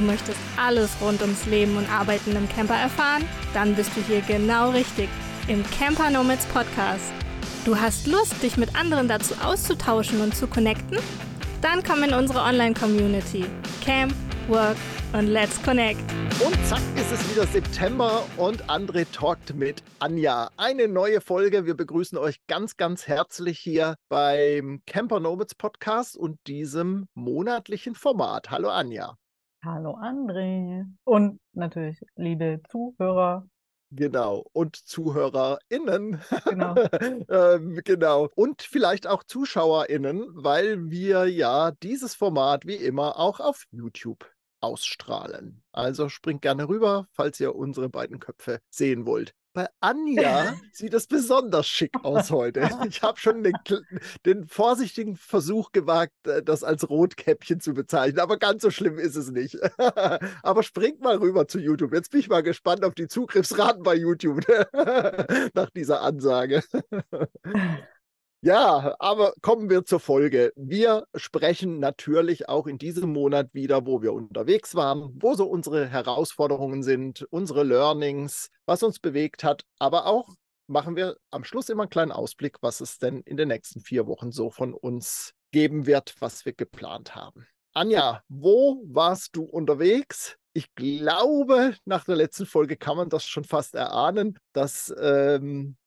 [0.00, 3.22] Du möchtest alles rund ums Leben und Arbeiten im Camper erfahren?
[3.52, 5.10] Dann bist du hier genau richtig
[5.46, 7.12] im Camper Nomads Podcast.
[7.66, 10.96] Du hast Lust, dich mit anderen dazu auszutauschen und zu connecten?
[11.60, 13.44] Dann komm in unsere Online-Community.
[13.84, 14.14] Camp,
[14.48, 14.78] Work
[15.12, 16.00] und Let's Connect.
[16.42, 20.48] Und zack ist es wieder September und André talkt mit Anja.
[20.56, 21.66] Eine neue Folge.
[21.66, 28.50] Wir begrüßen euch ganz, ganz herzlich hier beim Camper Nomads Podcast und diesem monatlichen Format.
[28.50, 29.19] Hallo Anja.
[29.62, 30.86] Hallo André.
[31.04, 33.46] Und natürlich liebe Zuhörer.
[33.90, 34.46] Genau.
[34.52, 36.22] Und ZuhörerInnen.
[36.46, 36.74] Genau.
[37.28, 38.28] ähm, genau.
[38.34, 45.62] Und vielleicht auch ZuschauerInnen, weil wir ja dieses Format wie immer auch auf YouTube ausstrahlen.
[45.72, 49.34] Also springt gerne rüber, falls ihr unsere beiden Köpfe sehen wollt.
[49.52, 52.68] Bei Anja sieht es besonders schick aus heute.
[52.88, 53.54] Ich habe schon den,
[54.24, 59.16] den, vorsichtigen Versuch gewagt, äh, das als Rotkäppchen zu bezeichnen, aber ganz so schlimm ist
[59.16, 59.58] es nicht.
[60.42, 61.92] aber springt mal rüber zu YouTube.
[61.94, 64.40] Jetzt bin ich mal gespannt auf die Zugriffsraten bei YouTube
[65.54, 66.62] nach dieser Ansage.
[68.42, 70.50] Ja, aber kommen wir zur Folge.
[70.56, 75.86] Wir sprechen natürlich auch in diesem Monat wieder, wo wir unterwegs waren, wo so unsere
[75.86, 80.26] Herausforderungen sind, unsere Learnings, was uns bewegt hat, aber auch
[80.68, 84.06] machen wir am Schluss immer einen kleinen Ausblick, was es denn in den nächsten vier
[84.06, 87.46] Wochen so von uns geben wird, was wir geplant haben.
[87.74, 90.36] Anja, wo warst du unterwegs?
[90.54, 95.79] Ich glaube, nach der letzten Folge kann man das schon fast erahnen, dass ähm, äh,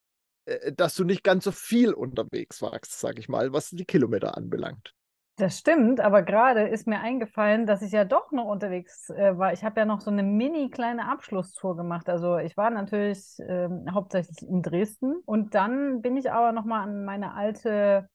[0.75, 4.94] dass du nicht ganz so viel unterwegs warst, sage ich mal, was die Kilometer anbelangt.
[5.38, 9.52] Das stimmt, aber gerade ist mir eingefallen, dass ich ja doch noch unterwegs äh, war.
[9.52, 12.08] Ich habe ja noch so eine mini kleine Abschlusstour gemacht.
[12.08, 16.83] Also ich war natürlich äh, hauptsächlich in Dresden und dann bin ich aber noch mal
[16.83, 18.07] an meine alte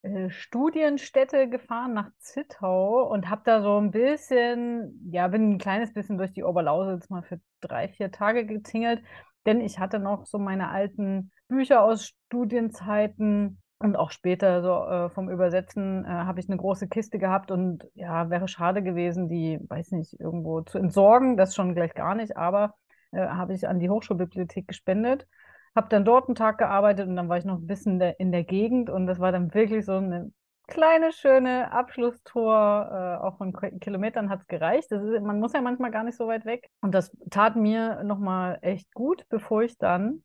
[0.00, 5.92] äh, Studienstätte gefahren nach Zittau und habe da so ein bisschen, ja, bin ein kleines
[5.92, 9.02] bisschen durch die Oberlausitz mal für drei, vier Tage getingelt,
[9.44, 15.10] denn ich hatte noch so meine alten Bücher aus Studienzeiten und auch später so äh,
[15.10, 19.58] vom Übersetzen äh, habe ich eine große Kiste gehabt und ja, wäre schade gewesen, die,
[19.68, 22.74] weiß nicht, irgendwo zu entsorgen, das schon gleich gar nicht, aber
[23.12, 25.26] äh, habe ich an die Hochschulbibliothek gespendet,
[25.74, 28.20] habe dann dort einen Tag gearbeitet und dann war ich noch ein bisschen in der,
[28.20, 30.32] in der Gegend und das war dann wirklich so eine
[30.66, 34.90] kleine, schöne Abschlusstour, äh, auch von Kilometern hat es gereicht.
[34.90, 36.68] Ist, man muss ja manchmal gar nicht so weit weg.
[36.80, 40.24] Und das tat mir nochmal echt gut, bevor ich dann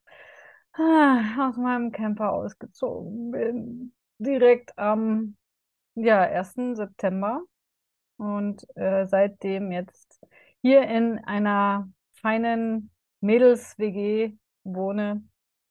[0.78, 3.94] aus meinem Camper ausgezogen bin.
[4.20, 5.36] Direkt am
[5.96, 6.54] ja, 1.
[6.74, 7.42] September.
[8.18, 10.22] Und äh, seitdem jetzt
[10.62, 15.24] hier in einer feinen Mädels-WG wohne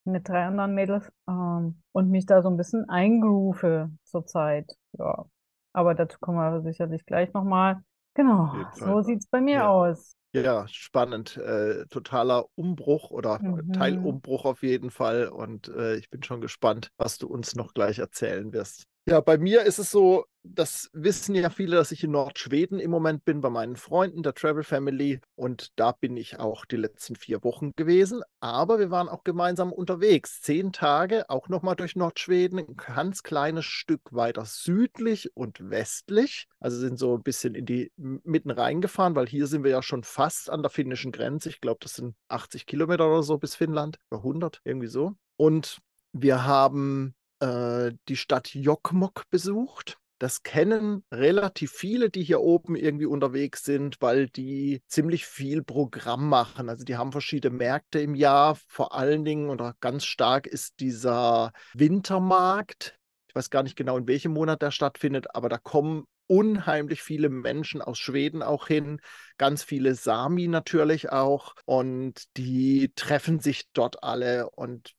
[0.05, 4.77] mit drei anderen Mädels ähm, und mich da so ein bisschen eingerufe zurzeit.
[4.93, 5.27] Ja.
[5.73, 7.83] Aber dazu kommen wir sicherlich gleich nochmal.
[8.15, 9.69] Genau, so sieht es bei mir ja.
[9.69, 10.17] aus.
[10.33, 11.37] Ja, spannend.
[11.37, 13.73] Äh, totaler Umbruch oder mhm.
[13.73, 15.29] Teilumbruch auf jeden Fall.
[15.29, 18.85] Und äh, ich bin schon gespannt, was du uns noch gleich erzählen wirst.
[19.07, 22.91] Ja, bei mir ist es so, das wissen ja viele, dass ich in Nordschweden im
[22.91, 25.21] Moment bin, bei meinen Freunden, der Travel Family.
[25.35, 28.23] Und da bin ich auch die letzten vier Wochen gewesen.
[28.41, 30.41] Aber wir waren auch gemeinsam unterwegs.
[30.41, 36.49] Zehn Tage, auch nochmal durch Nordschweden, ein ganz kleines Stück weiter südlich und westlich.
[36.59, 40.05] Also sind so ein bisschen in die mitten reingefahren, weil hier sind wir ja schon
[40.05, 41.51] fast an der finnischen Grenze.
[41.51, 43.99] Ich glaube, das sind 80 Kilometer oder so bis Finnland.
[44.11, 45.13] Oder 100, irgendwie so.
[45.37, 45.79] Und
[46.13, 50.00] wir haben äh, die Stadt Jokkmokk besucht.
[50.21, 56.29] Das kennen relativ viele, die hier oben irgendwie unterwegs sind, weil die ziemlich viel Programm
[56.29, 56.69] machen.
[56.69, 58.59] Also die haben verschiedene Märkte im Jahr.
[58.69, 62.99] Vor allen Dingen oder ganz stark ist dieser Wintermarkt.
[63.29, 67.29] Ich weiß gar nicht genau, in welchem Monat der stattfindet, aber da kommen unheimlich viele
[67.29, 69.01] Menschen aus Schweden auch hin,
[69.37, 74.95] ganz viele Sami natürlich auch und die treffen sich dort alle und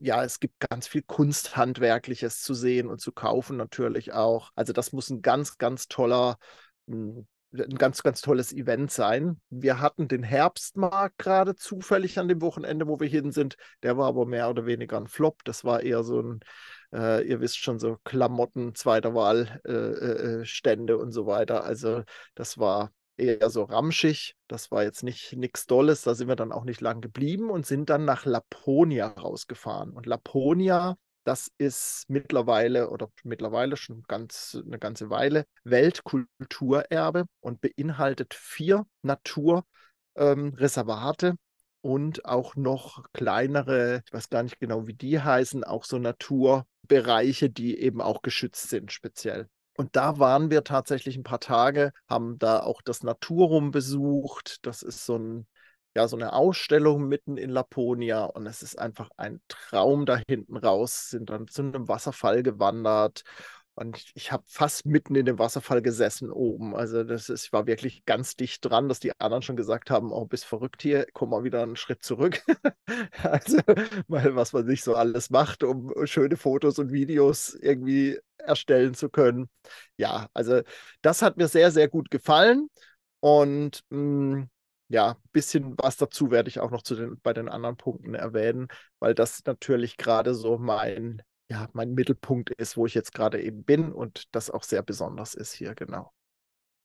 [0.00, 4.50] ja, es gibt ganz viel Kunsthandwerkliches zu sehen und zu kaufen natürlich auch.
[4.56, 6.36] Also das muss ein ganz, ganz toller
[6.88, 9.40] hm, ein ganz, ganz tolles Event sein.
[9.50, 13.56] Wir hatten den Herbstmarkt gerade zufällig an dem Wochenende, wo wir hin sind.
[13.82, 15.44] Der war aber mehr oder weniger ein Flop.
[15.44, 16.40] Das war eher so ein
[16.92, 21.64] äh, ihr wisst schon, so Klamotten, zweiter Wahl, äh, äh, Stände und so weiter.
[21.64, 22.04] Also
[22.34, 24.34] das war eher so ramschig.
[24.48, 26.02] Das war jetzt nicht nichts Dolles.
[26.02, 29.90] Da sind wir dann auch nicht lang geblieben und sind dann nach Laponia rausgefahren.
[29.90, 38.34] Und Laponia, das ist mittlerweile oder mittlerweile schon ganz, eine ganze Weile Weltkulturerbe und beinhaltet
[38.34, 41.28] vier Naturreservate.
[41.28, 41.36] Ähm,
[41.82, 47.50] und auch noch kleinere, ich weiß gar nicht genau, wie die heißen, auch so Naturbereiche,
[47.50, 49.48] die eben auch geschützt sind, speziell.
[49.76, 54.58] Und da waren wir tatsächlich ein paar Tage, haben da auch das Naturum besucht.
[54.62, 55.46] Das ist so ein
[55.94, 60.56] ja, so eine Ausstellung mitten in Laponia und es ist einfach ein Traum da hinten
[60.56, 63.24] raus, sind dann zu einem Wasserfall gewandert
[63.74, 66.76] und ich, ich habe fast mitten in dem Wasserfall gesessen oben.
[66.76, 70.26] Also das ist, war wirklich ganz dicht dran, dass die anderen schon gesagt haben, oh,
[70.26, 72.42] bist verrückt hier, komm mal wieder einen Schritt zurück.
[73.22, 73.58] also,
[74.08, 79.08] weil was man sich so alles macht, um schöne Fotos und Videos irgendwie erstellen zu
[79.08, 79.48] können.
[79.96, 80.62] Ja, also
[81.00, 82.68] das hat mir sehr, sehr gut gefallen.
[83.20, 84.50] Und mh, mm,
[84.88, 88.14] ja, ein bisschen was dazu werde ich auch noch zu den, bei den anderen Punkten
[88.14, 88.68] erwähnen,
[88.98, 91.22] weil das natürlich gerade so mein
[91.52, 95.34] ja, mein Mittelpunkt ist, wo ich jetzt gerade eben bin und das auch sehr besonders
[95.34, 96.10] ist hier, genau.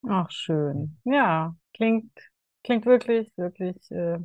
[0.07, 0.97] Ach, schön.
[1.05, 2.11] Ja, klingt,
[2.63, 4.19] klingt wirklich, wirklich äh,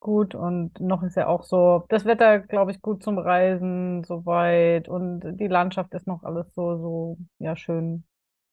[0.00, 0.34] gut.
[0.34, 4.88] Und noch ist ja auch so, das Wetter, glaube ich, gut zum Reisen, soweit.
[4.88, 8.04] Und die Landschaft ist noch alles so, so, ja, schön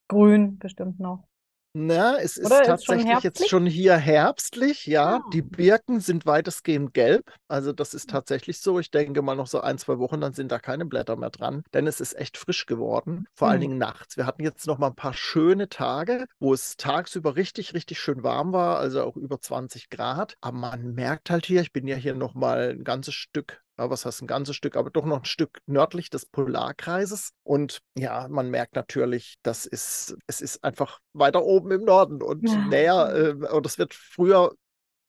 [0.10, 1.28] grün, bestimmt noch.
[1.74, 5.18] Na, es ist Oder tatsächlich ist jetzt schon hier herbstlich, ja.
[5.18, 5.30] Ah.
[5.31, 7.31] Die Birken sind weitestgehend gelb.
[7.48, 8.12] Also das ist hm.
[8.14, 8.80] tatsächlich so.
[8.80, 11.64] Ich denke mal noch so ein, zwei Wochen, dann sind da keine Blätter mehr dran.
[11.74, 13.28] Denn es ist echt frisch geworden.
[13.34, 13.52] Vor mhm.
[13.52, 13.69] allen hm.
[13.69, 14.18] Dingen nachts.
[14.18, 18.24] Wir hatten jetzt noch mal ein paar schöne Tage, wo es tagsüber richtig, richtig schön
[18.24, 18.80] warm war.
[18.80, 20.36] Also auch über 20 Grad.
[20.42, 23.90] Aber man merkt halt hier, ich bin ja hier noch mal ein ganzes Stück ja,
[23.90, 27.32] was heißt ein ganzes Stück, aber doch noch ein Stück nördlich des Polarkreises.
[27.44, 32.48] Und ja, man merkt natürlich, das ist, es ist einfach weiter oben im Norden und
[32.48, 32.56] ja.
[32.68, 34.54] näher, äh, und es wird früher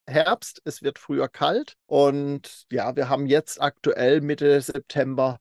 [0.06, 1.74] Herbst, es wird früher kalt.
[1.86, 5.38] Und ja, wir haben jetzt aktuell Mitte September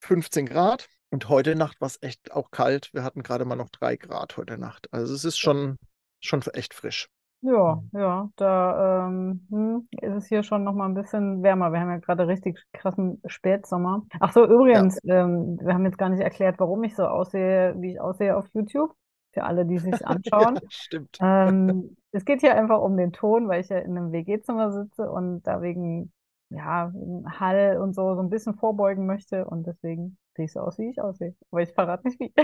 [0.00, 0.88] 15 Grad.
[1.12, 2.90] Und heute Nacht war es echt auch kalt.
[2.92, 4.92] Wir hatten gerade mal noch drei Grad heute Nacht.
[4.92, 5.76] Also es ist schon,
[6.20, 7.08] schon echt frisch.
[7.42, 11.72] Ja, ja, da ähm, hm, ist es hier schon noch mal ein bisschen wärmer.
[11.72, 14.02] Wir haben ja gerade richtig krassen Spätsommer.
[14.20, 17.92] Ach so, übrigens, ähm, wir haben jetzt gar nicht erklärt, warum ich so aussehe, wie
[17.92, 18.94] ich aussehe auf YouTube.
[19.32, 20.56] Für alle, die sich anschauen.
[20.56, 21.16] Ja, stimmt.
[21.22, 25.10] Ähm, es geht hier einfach um den Ton, weil ich ja in einem WG-Zimmer sitze
[25.10, 26.12] und da wegen
[26.50, 26.92] ja,
[27.38, 30.90] Hall und so so ein bisschen vorbeugen möchte und deswegen sehe ich so aus, wie
[30.90, 31.34] ich aussehe.
[31.50, 32.32] Aber ich verrate nicht wie.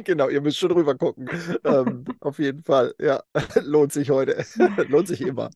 [0.04, 1.28] genau, ihr müsst schon rüber gucken.
[1.64, 3.22] Ähm, auf jeden Fall, ja,
[3.62, 4.44] lohnt sich heute.
[4.88, 5.50] lohnt sich immer.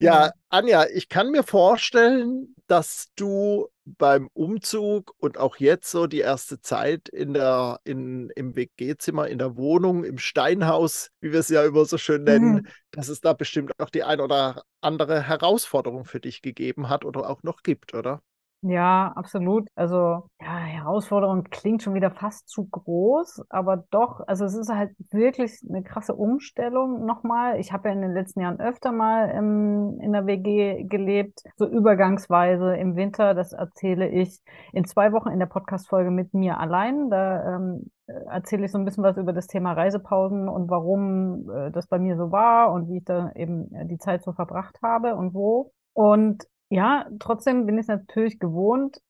[0.00, 6.20] Ja, Anja, ich kann mir vorstellen, dass du beim Umzug und auch jetzt so die
[6.20, 11.48] erste Zeit in der, in, im WG-Zimmer, in der Wohnung, im Steinhaus, wie wir es
[11.48, 12.66] ja immer so schön nennen, mhm.
[12.92, 17.28] dass es da bestimmt auch die ein oder andere Herausforderung für dich gegeben hat oder
[17.28, 18.22] auch noch gibt, oder?
[18.62, 19.68] Ja, absolut.
[19.76, 24.90] Also, ja, Herausforderung klingt schon wieder fast zu groß, aber doch, also es ist halt
[25.12, 27.60] wirklich eine krasse Umstellung nochmal.
[27.60, 31.68] Ich habe ja in den letzten Jahren öfter mal im, in der WG gelebt, so
[31.68, 33.32] übergangsweise im Winter.
[33.34, 34.40] Das erzähle ich
[34.72, 37.10] in zwei Wochen in der Podcast-Folge mit mir allein.
[37.10, 41.70] Da ähm, erzähle ich so ein bisschen was über das Thema Reisepausen und warum äh,
[41.70, 44.80] das bei mir so war und wie ich da eben äh, die Zeit so verbracht
[44.82, 45.70] habe und wo.
[45.92, 49.00] Und ja, trotzdem bin ich natürlich gewohnt,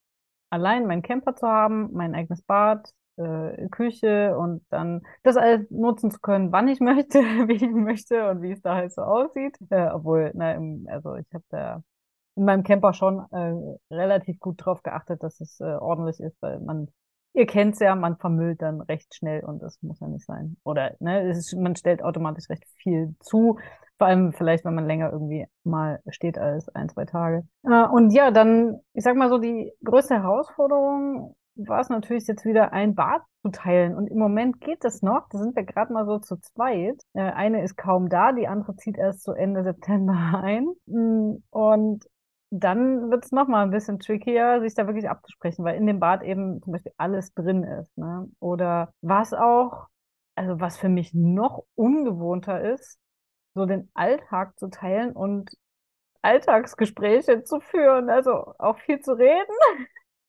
[0.51, 6.11] allein meinen Camper zu haben, mein eigenes Bad, äh, Küche und dann das alles nutzen
[6.11, 9.57] zu können, wann ich möchte, wie ich möchte und wie es da halt so aussieht.
[9.71, 11.83] Äh, obwohl, na, im, also ich habe da
[12.37, 16.61] in meinem Camper schon äh, relativ gut drauf geachtet, dass es äh, ordentlich ist, weil
[16.61, 16.89] man,
[17.39, 20.57] ihr kennt es ja, man vermüllt dann recht schnell und das muss ja nicht sein.
[20.65, 23.59] Oder ne, ist, man stellt automatisch recht viel zu.
[23.97, 27.47] Vor allem vielleicht, wenn man länger irgendwie mal steht als ein, zwei Tage.
[27.65, 32.45] Äh, und ja, dann, ich sag mal so, die größte Herausforderung war es natürlich jetzt
[32.45, 33.97] wieder ein Bad zu teilen.
[33.97, 35.29] Und im Moment geht es noch.
[35.31, 37.01] Da sind wir gerade mal so zu zweit.
[37.15, 40.69] Äh, eine ist kaum da, die andere zieht erst so Ende September ein.
[40.87, 42.05] Mm, und
[42.51, 46.23] dann wird es nochmal ein bisschen trickier, sich da wirklich abzusprechen, weil in dem Bad
[46.23, 47.97] eben zum Beispiel alles drin ist.
[47.99, 48.31] Ne?
[48.41, 49.89] Oder was auch,
[50.35, 52.99] also was für mich noch ungewohnter ist,
[53.55, 55.51] so den Alltag zu teilen und
[56.23, 59.55] Alltagsgespräche zu führen, also auch viel zu reden,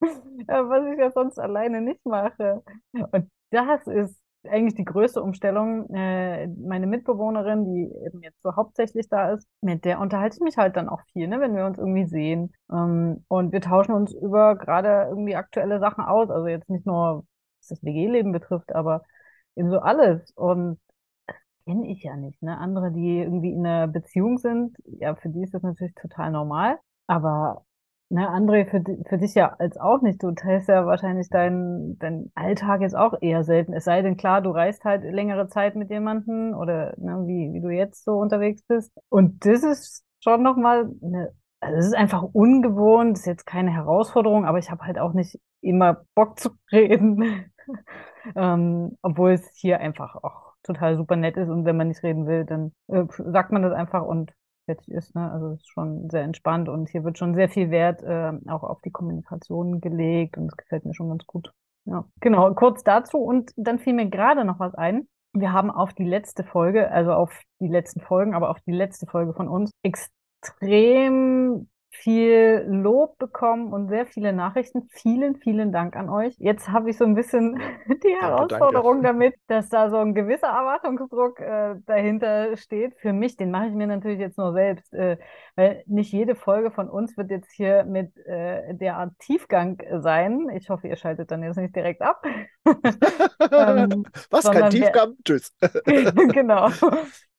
[0.00, 2.62] was ich ja sonst alleine nicht mache.
[2.92, 5.88] Und das ist eigentlich die größte Umstellung.
[5.94, 10.56] Äh, meine Mitbewohnerin, die eben jetzt so hauptsächlich da ist, mit der unterhalte ich mich
[10.56, 12.52] halt dann auch viel, ne, wenn wir uns irgendwie sehen.
[12.72, 16.30] Ähm, und wir tauschen uns über gerade irgendwie aktuelle Sachen aus.
[16.30, 17.24] Also jetzt nicht nur,
[17.58, 19.02] was das WG-Leben betrifft, aber
[19.56, 20.30] eben so alles.
[20.32, 20.78] Und
[21.66, 22.42] kenne ich ja nicht.
[22.42, 22.58] Ne?
[22.58, 26.78] Andere, die irgendwie in einer Beziehung sind, ja, für die ist das natürlich total normal.
[27.06, 27.64] Aber
[28.10, 30.22] ne, André, für, für dich ja als auch nicht.
[30.22, 33.72] Du teilst ja wahrscheinlich deinen dein Alltag jetzt auch eher selten.
[33.72, 37.60] Es sei denn, klar, du reist halt längere Zeit mit jemandem oder ne, wie, wie
[37.60, 38.92] du jetzt so unterwegs bist.
[39.08, 44.46] Und das ist schon nochmal eine also es ist einfach ungewohnt, ist jetzt keine Herausforderung,
[44.46, 47.52] aber ich habe halt auch nicht immer Bock zu reden,
[48.34, 52.26] ähm, obwohl es hier einfach auch total super nett ist und wenn man nicht reden
[52.26, 54.32] will, dann äh, sagt man das einfach und
[54.70, 55.14] fertig ist.
[55.14, 55.30] Ne?
[55.30, 58.62] Also es ist schon sehr entspannt und hier wird schon sehr viel Wert äh, auch
[58.62, 61.52] auf die Kommunikation gelegt und es gefällt mir schon ganz gut.
[61.86, 65.08] Ja, genau, kurz dazu und dann fiel mir gerade noch was ein.
[65.32, 69.06] Wir haben auf die letzte Folge, also auf die letzten Folgen, aber auf die letzte
[69.06, 74.88] Folge von uns extrem viel Lob bekommen und sehr viele Nachrichten.
[74.90, 76.34] Vielen, vielen Dank an euch.
[76.38, 77.60] Jetzt habe ich so ein bisschen
[78.04, 79.18] die Herausforderung danke.
[79.18, 82.94] damit, dass da so ein gewisser Erwartungsdruck äh, dahinter steht.
[83.00, 85.18] Für mich, den mache ich mir natürlich jetzt nur selbst, äh,
[85.56, 90.48] weil nicht jede Folge von uns wird jetzt hier mit äh, der Art Tiefgang sein.
[90.56, 92.22] Ich hoffe, ihr schaltet dann jetzt nicht direkt ab.
[93.50, 95.10] ähm, was, kein Tiefgang?
[95.10, 95.24] Wir...
[95.24, 95.56] Tschüss.
[96.32, 96.68] genau.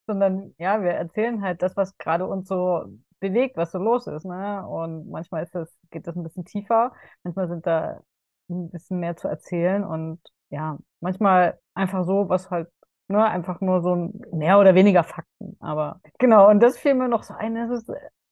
[0.08, 2.86] Sondern ja, wir erzählen halt das, was gerade uns so
[3.22, 4.26] bewegt, was so los ist.
[4.26, 4.68] Ne?
[4.68, 8.02] Und manchmal ist das, geht das ein bisschen tiefer, manchmal sind da
[8.50, 12.70] ein bisschen mehr zu erzählen und ja, manchmal einfach so, was halt
[13.08, 15.56] ne, einfach nur so mehr oder weniger Fakten.
[15.60, 17.88] Aber genau, und das fiel mir noch so ein, das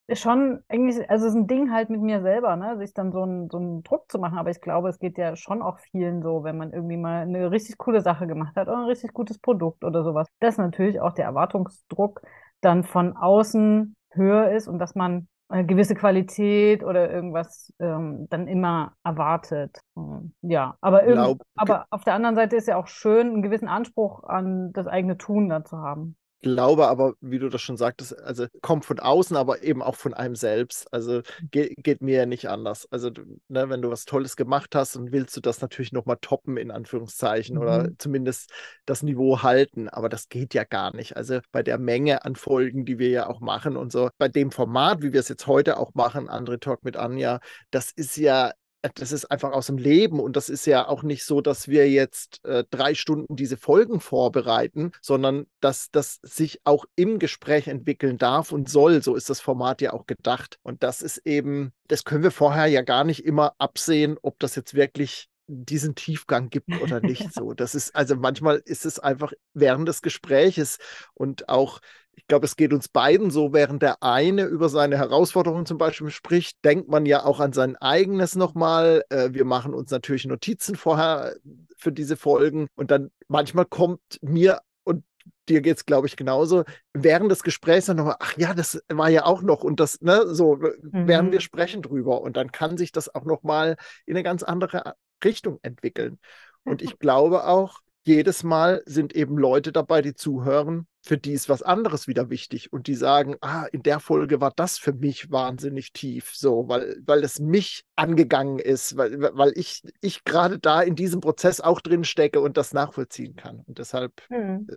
[0.08, 3.12] ist schon eigentlich, also es ist ein Ding halt mit mir selber, ne, sich dann
[3.12, 4.38] so einen, so einen Druck zu machen.
[4.38, 7.52] Aber ich glaube, es geht ja schon auch vielen so, wenn man irgendwie mal eine
[7.52, 10.28] richtig coole Sache gemacht hat oder ein richtig gutes Produkt oder sowas.
[10.40, 12.22] Das ist natürlich auch der Erwartungsdruck
[12.62, 18.48] dann von außen höher ist und dass man eine gewisse Qualität oder irgendwas ähm, dann
[18.48, 19.82] immer erwartet.
[19.98, 23.68] Ähm, ja, aber, Glaub, aber auf der anderen Seite ist ja auch schön, einen gewissen
[23.68, 28.18] Anspruch an das eigene Tun da zu haben glaube aber, wie du das schon sagtest,
[28.20, 30.92] also kommt von außen, aber eben auch von einem selbst.
[30.94, 32.88] Also ge geht mir ja nicht anders.
[32.92, 33.10] Also,
[33.48, 36.72] ne, wenn du was Tolles gemacht hast und willst du das natürlich nochmal toppen, in
[36.72, 37.62] Anführungszeichen, mhm.
[37.62, 38.52] oder zumindest
[38.86, 39.90] das Niveau halten.
[39.90, 41.18] Aber das geht ja gar nicht.
[41.18, 44.52] Also bei der Menge an Folgen, die wir ja auch machen und so, bei dem
[44.52, 47.40] Format, wie wir es jetzt heute auch machen, Andre Talk mit Anja,
[47.72, 48.52] das ist ja
[48.96, 51.90] das ist einfach aus dem Leben und das ist ja auch nicht so, dass wir
[51.90, 58.18] jetzt äh, drei Stunden diese Folgen vorbereiten, sondern dass das sich auch im Gespräch entwickeln
[58.18, 59.04] darf und soll.
[59.04, 60.60] So ist das Format ja auch gedacht.
[60.64, 64.56] Und das ist eben, das können wir vorher ja gar nicht immer absehen, ob das
[64.56, 67.54] jetzt wirklich diesen Tiefgang gibt oder nicht so.
[67.54, 70.78] Das ist, also manchmal ist es einfach während des Gespräches
[71.14, 71.80] und auch
[72.16, 76.12] ich glaube, es geht uns beiden so, während der eine über seine Herausforderungen zum Beispiel
[76.12, 79.04] spricht, denkt man ja auch an sein eigenes nochmal.
[79.10, 81.36] Äh, wir machen uns natürlich Notizen vorher
[81.78, 85.06] für diese Folgen und dann manchmal kommt mir und
[85.48, 89.10] dir geht es, glaube ich, genauso, während des Gesprächs dann nochmal, ach ja, das war
[89.10, 91.08] ja auch noch und das, ne, so, mhm.
[91.08, 94.96] während wir sprechen drüber und dann kann sich das auch nochmal in eine ganz andere
[95.24, 96.20] Richtung entwickeln.
[96.64, 101.50] Und ich glaube auch, jedes Mal sind eben Leute dabei, die zuhören, für die ist
[101.50, 105.32] was anderes wieder wichtig und die sagen, ah, in der Folge war das für mich
[105.32, 110.82] wahnsinnig tief, so, weil, weil es mich angegangen ist, weil, weil ich, ich gerade da
[110.82, 113.62] in diesem Prozess auch drin stecke und das nachvollziehen kann.
[113.66, 114.68] Und deshalb hm.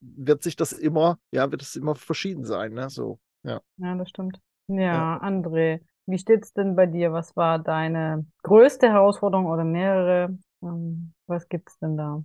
[0.00, 2.90] wird sich das immer, ja, wird es immer verschieden sein, ne?
[2.90, 3.60] So, ja.
[3.76, 4.40] Ja, das stimmt.
[4.66, 5.22] Ja, ja.
[5.22, 7.12] André, wie steht es denn bei dir?
[7.12, 10.36] Was war deine größte Herausforderung oder mehrere?
[10.62, 12.24] Ähm, was gibt es denn da?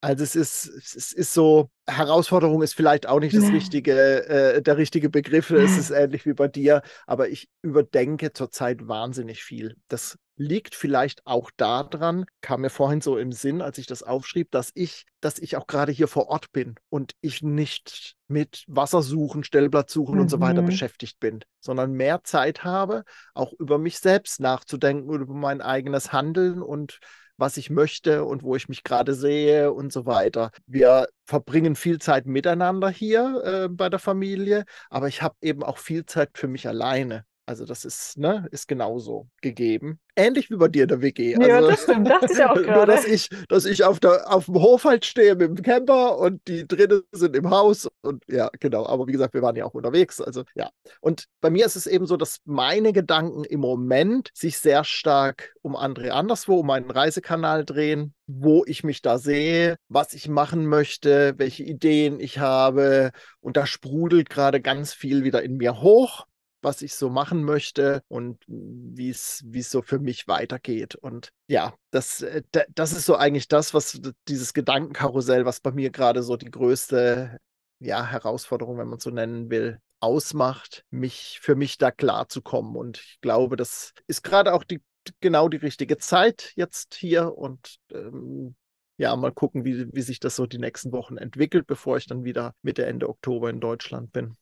[0.00, 4.76] Also es ist, es ist so, Herausforderung ist vielleicht auch nicht das richtige, äh, der
[4.76, 5.50] richtige Begriff.
[5.50, 9.74] Es ist ähnlich wie bei dir, aber ich überdenke zurzeit wahnsinnig viel.
[9.88, 14.52] Das liegt vielleicht auch daran, kam mir vorhin so im Sinn, als ich das aufschrieb,
[14.52, 19.42] dass ich, dass ich auch gerade hier vor Ort bin und ich nicht mit Wassersuchen,
[19.42, 20.20] Stellplatzsuchen mhm.
[20.20, 20.66] und so weiter mhm.
[20.66, 23.02] beschäftigt bin, sondern mehr Zeit habe,
[23.34, 27.00] auch über mich selbst nachzudenken, über mein eigenes Handeln und
[27.38, 30.50] was ich möchte und wo ich mich gerade sehe und so weiter.
[30.66, 35.78] Wir verbringen viel Zeit miteinander hier äh, bei der Familie, aber ich habe eben auch
[35.78, 37.24] viel Zeit für mich alleine.
[37.48, 39.98] Also das ist, ne, ist genauso gegeben.
[40.16, 41.32] Ähnlich wie bei dir in der WG.
[41.32, 42.72] Ja, also, das stimmt, dachte ich auch gerade.
[42.72, 46.18] Nur, dass ich, dass ich auf, der, auf dem Hof halt stehe mit dem Camper
[46.18, 47.88] und die drinnen sind im Haus.
[48.02, 48.84] Und ja, genau.
[48.84, 50.20] Aber wie gesagt, wir waren ja auch unterwegs.
[50.20, 50.68] Also ja.
[51.00, 55.54] Und bei mir ist es eben so, dass meine Gedanken im Moment sich sehr stark
[55.62, 60.66] um André anderswo, um meinen Reisekanal drehen, wo ich mich da sehe, was ich machen
[60.66, 63.12] möchte, welche Ideen ich habe.
[63.40, 66.26] Und da sprudelt gerade ganz viel wieder in mir hoch
[66.62, 70.94] was ich so machen möchte und wie es so für mich weitergeht.
[70.94, 72.42] Und ja, das, äh,
[72.74, 77.38] das ist so eigentlich das, was dieses Gedankenkarussell, was bei mir gerade so die größte
[77.80, 82.76] ja, Herausforderung, wenn man so nennen will, ausmacht, mich für mich da klar zu kommen.
[82.76, 84.80] Und ich glaube, das ist gerade auch die
[85.20, 88.54] genau die richtige Zeit jetzt hier und ähm,
[88.98, 92.24] ja, mal gucken, wie, wie sich das so die nächsten Wochen entwickelt, bevor ich dann
[92.24, 94.36] wieder Mitte, Ende Oktober in Deutschland bin.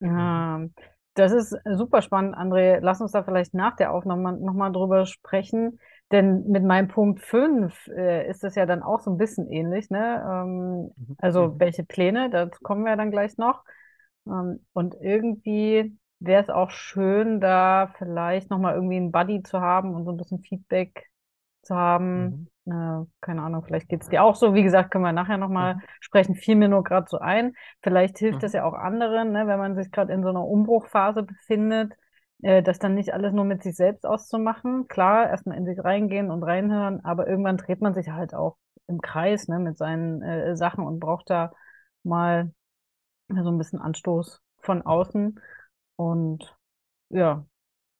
[0.00, 0.66] Ja,
[1.14, 2.78] Das ist super spannend, André.
[2.80, 5.78] Lass uns da vielleicht nach der Aufnahme nochmal drüber sprechen.
[6.12, 9.90] Denn mit meinem Punkt 5 äh, ist es ja dann auch so ein bisschen ähnlich.
[9.90, 10.22] Ne?
[10.24, 11.16] Ähm, mhm.
[11.18, 11.60] also mhm.
[11.60, 13.64] welche Pläne, da kommen wir dann gleich noch.
[14.26, 19.94] Ähm, und irgendwie wäre es auch schön, da vielleicht nochmal irgendwie einen Buddy zu haben
[19.94, 21.10] und so ein bisschen Feedback
[21.62, 22.48] zu haben.
[22.64, 22.72] Mhm.
[22.72, 24.54] Äh, keine Ahnung, vielleicht geht es dir auch so.
[24.54, 25.80] Wie gesagt, können wir nachher nochmal mhm.
[26.00, 26.34] sprechen.
[26.34, 27.54] Fiel mir nur gerade so ein.
[27.82, 28.58] Vielleicht hilft es mhm.
[28.58, 31.92] ja auch anderen, ne, wenn man sich gerade in so einer Umbruchphase befindet,
[32.42, 34.88] äh, das dann nicht alles nur mit sich selbst auszumachen.
[34.88, 39.00] Klar, erstmal in sich reingehen und reinhören, aber irgendwann dreht man sich halt auch im
[39.00, 41.52] Kreis ne, mit seinen äh, Sachen und braucht da
[42.02, 42.52] mal
[43.28, 45.40] so ein bisschen Anstoß von außen.
[45.96, 46.56] Und
[47.10, 47.44] ja,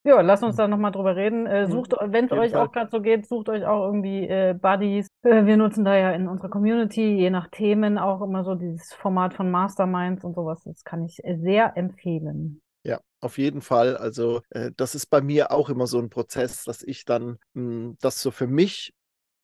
[0.04, 1.46] ja, lass uns da nochmal drüber reden.
[1.46, 2.66] Äh, sucht, wenn es euch Fall.
[2.66, 5.06] auch gerade so geht, sucht euch auch irgendwie äh, Buddies.
[5.22, 8.94] Äh, wir nutzen da ja in unserer Community, je nach Themen, auch immer so dieses
[8.94, 10.62] Format von Masterminds und sowas.
[10.64, 12.62] Das kann ich sehr empfehlen.
[12.82, 13.96] Ja, auf jeden Fall.
[13.96, 17.62] Also äh, das ist bei mir auch immer so ein Prozess, dass ich dann mh,
[17.62, 18.92] hm, das so für mich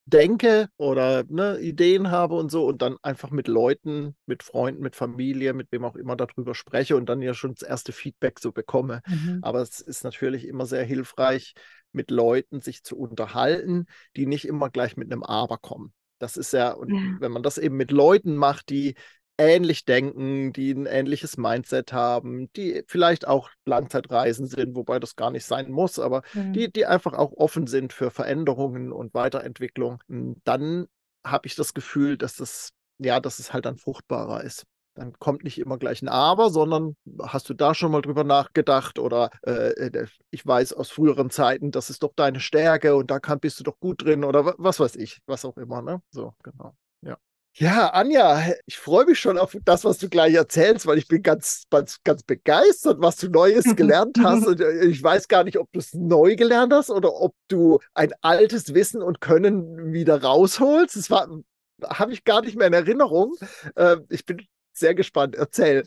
[0.07, 4.95] denke oder ne, Ideen habe und so und dann einfach mit Leuten, mit Freunden, mit
[4.95, 8.53] Familie, mit wem auch immer darüber spreche und dann ja schon das erste Feedback so
[8.53, 9.03] bekomme.
[9.07, 9.41] Mhm.
[9.43, 11.55] Aber es ist natürlich immer sehr hilfreich,
[11.93, 15.93] mit Leuten sich zu unterhalten, die nicht immer gleich mit einem Aber kommen.
[16.19, 17.17] Das ist ja, und ja.
[17.21, 18.95] wenn man das eben mit Leuten macht, die
[19.39, 25.31] ähnlich denken, die ein ähnliches Mindset haben, die vielleicht auch Langzeitreisen sind, wobei das gar
[25.31, 26.53] nicht sein muss, aber mhm.
[26.53, 30.87] die, die einfach auch offen sind für Veränderungen und Weiterentwicklung, hm, dann
[31.25, 34.65] habe ich das Gefühl, dass das, ja, dass es halt dann fruchtbarer ist.
[34.95, 38.99] Dann kommt nicht immer gleich ein Aber, sondern hast du da schon mal drüber nachgedacht
[38.99, 43.21] oder äh, äh ich weiß aus früheren Zeiten, das ist doch deine Stärke und da
[43.21, 46.01] kann, bist du doch gut drin oder was weiß ich, was auch immer, ne?
[46.11, 46.75] So, genau.
[47.03, 47.19] Ja.
[47.59, 51.23] Ja, Anja, ich freue mich schon auf das, was du gleich erzählst, weil ich bin
[51.23, 54.47] ganz, ganz, ganz begeistert, was du Neues gelernt hast.
[54.47, 57.79] Und äh, ich weiß gar nicht, ob du es neu gelernt hast oder ob du
[57.95, 60.97] ein altes Wissen und Können wieder rausholst.
[60.97, 63.35] Das habe ich gar nicht mehr in Erinnerung.
[63.75, 65.35] Ähm, ich bin sehr gespannt.
[65.35, 65.85] Erzähl.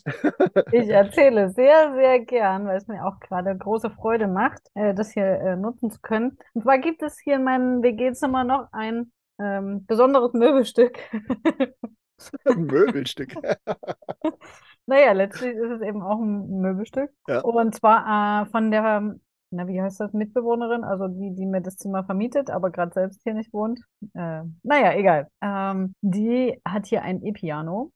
[0.72, 5.12] Ich erzähle sehr, sehr gern, weil es mir auch gerade große Freude macht, äh, das
[5.12, 6.40] hier äh, nutzen zu können.
[6.54, 11.00] Und zwar gibt es hier in meinem WG-Zimmer noch ein ähm, besonderes Möbelstück.
[12.56, 13.36] Möbelstück.
[14.86, 17.12] naja, letztlich ist es eben auch ein Möbelstück.
[17.28, 17.42] Ja.
[17.42, 19.16] Und zwar äh, von der,
[19.52, 23.22] na, wie heißt das, Mitbewohnerin, also die, die mir das Zimmer vermietet, aber gerade selbst
[23.24, 23.80] hier nicht wohnt.
[24.14, 25.28] Äh, naja, egal.
[25.42, 27.92] Ähm, die hat hier ein E-Piano.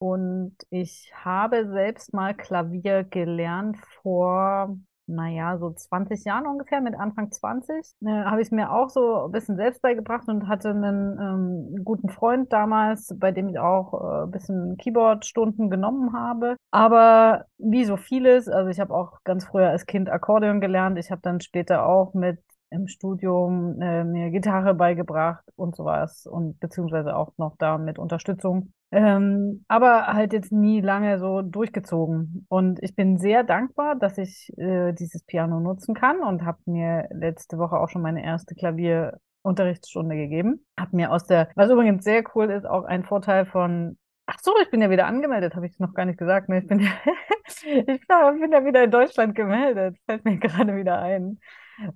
[0.00, 7.30] Und ich habe selbst mal Klavier gelernt vor naja, so 20 Jahren ungefähr, mit Anfang
[7.30, 11.18] 20, äh, habe ich es mir auch so ein bisschen selbst beigebracht und hatte einen
[11.18, 16.56] ähm, guten Freund damals, bei dem ich auch äh, ein bisschen Keyboard-Stunden genommen habe.
[16.70, 21.10] Aber wie so vieles, also ich habe auch ganz früher als Kind Akkordeon gelernt, ich
[21.10, 22.38] habe dann später auch mit
[22.70, 28.72] im Studium äh, mir Gitarre beigebracht und sowas und beziehungsweise auch noch da mit Unterstützung.
[28.90, 32.46] Ähm, aber halt jetzt nie lange so durchgezogen.
[32.48, 37.08] Und ich bin sehr dankbar, dass ich äh, dieses Piano nutzen kann und habe mir
[37.12, 40.64] letzte Woche auch schon meine erste Klavierunterrichtsstunde gegeben.
[40.78, 43.98] Hab mir aus der, was übrigens sehr cool ist, auch ein Vorteil von
[44.30, 46.50] Ach so, ich bin ja wieder angemeldet, habe ich noch gar nicht gesagt.
[46.50, 46.58] Ne?
[46.58, 46.90] Ich bin ja,
[47.46, 49.96] ich bin ja wieder in Deutschland gemeldet.
[50.04, 51.40] Fällt mir gerade wieder ein.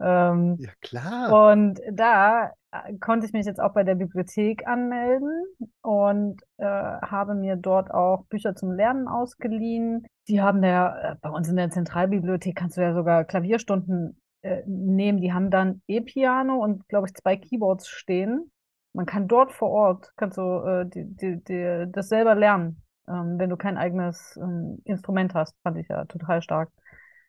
[0.00, 1.50] Ähm, ja, klar.
[1.50, 5.44] Und da äh, konnte ich mich jetzt auch bei der Bibliothek anmelden
[5.82, 10.06] und äh, habe mir dort auch Bücher zum Lernen ausgeliehen.
[10.28, 14.62] Die haben ja, äh, bei uns in der Zentralbibliothek kannst du ja sogar Klavierstunden äh,
[14.66, 15.20] nehmen.
[15.20, 18.50] Die haben dann E-Piano und, glaube ich, zwei Keyboards stehen.
[18.94, 23.38] Man kann dort vor Ort, kannst du äh, die, die, die, das selber lernen, ähm,
[23.38, 25.54] wenn du kein eigenes ähm, Instrument hast.
[25.62, 26.70] Fand ich ja total stark.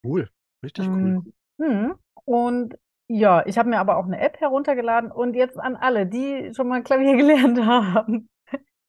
[0.04, 0.30] Cool,
[0.62, 1.24] richtig cool.
[1.60, 2.76] Ähm, und
[3.08, 6.68] ja, ich habe mir aber auch eine App heruntergeladen und jetzt an alle, die schon
[6.68, 8.30] mal Klavier gelernt haben,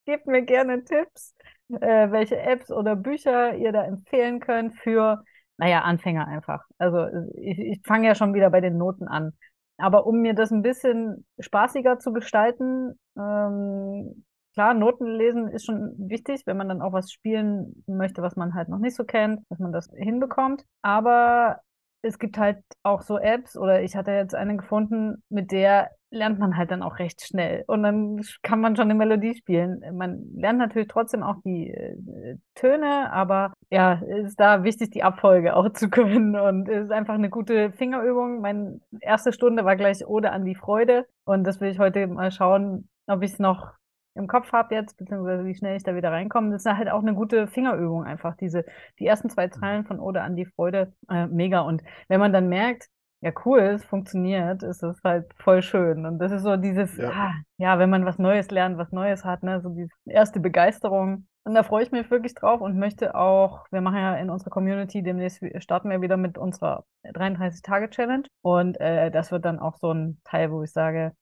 [0.07, 1.35] gebt mir gerne Tipps,
[1.81, 5.25] äh, welche Apps oder Bücher ihr da empfehlen könnt für,
[5.59, 6.65] naja, Anfänger einfach.
[6.79, 9.33] Also ich, ich fange ja schon wieder bei den Noten an.
[9.77, 14.25] Aber um mir das ein bisschen spaßiger zu gestalten, ähm,
[14.55, 18.55] klar, Noten lesen ist schon wichtig, wenn man dann auch was spielen möchte, was man
[18.55, 20.65] halt noch nicht so kennt, dass man das hinbekommt.
[20.83, 21.61] Aber
[22.05, 26.39] es gibt halt auch so Apps oder ich hatte jetzt eine gefunden, mit der lernt
[26.39, 29.83] man halt dann auch recht schnell und dann kann man schon eine Melodie spielen.
[29.93, 35.57] Man lernt natürlich trotzdem auch die äh, Töne, aber ja, ist da wichtig, die Abfolge
[35.57, 38.41] auch zu können und es ist einfach eine gute Fingerübung.
[38.41, 42.31] Meine erste Stunde war gleich Ode an die Freude und das will ich heute mal
[42.31, 43.73] schauen, ob ich es noch
[44.15, 46.51] im Kopf habe jetzt, beziehungsweise wie schnell ich da wieder reinkomme.
[46.51, 48.37] Das ist halt auch eine gute Fingerübung einfach.
[48.37, 48.65] Diese,
[48.99, 51.61] die ersten zwei Zeilen von Ode an die Freude, äh, mega.
[51.61, 52.89] Und wenn man dann merkt,
[53.25, 56.05] ja, cool, es funktioniert, ist es halt voll schön.
[56.05, 57.11] Und das ist so dieses, ja.
[57.11, 61.27] Ah, ja, wenn man was Neues lernt, was Neues hat, ne, so die erste Begeisterung.
[61.45, 64.51] Und da freue ich mich wirklich drauf und möchte auch, wir machen ja in unserer
[64.51, 68.25] Community, demnächst starten wir wieder mit unserer 33-Tage-Challenge.
[68.43, 71.13] Und äh, das wird dann auch so ein Teil, wo ich sage,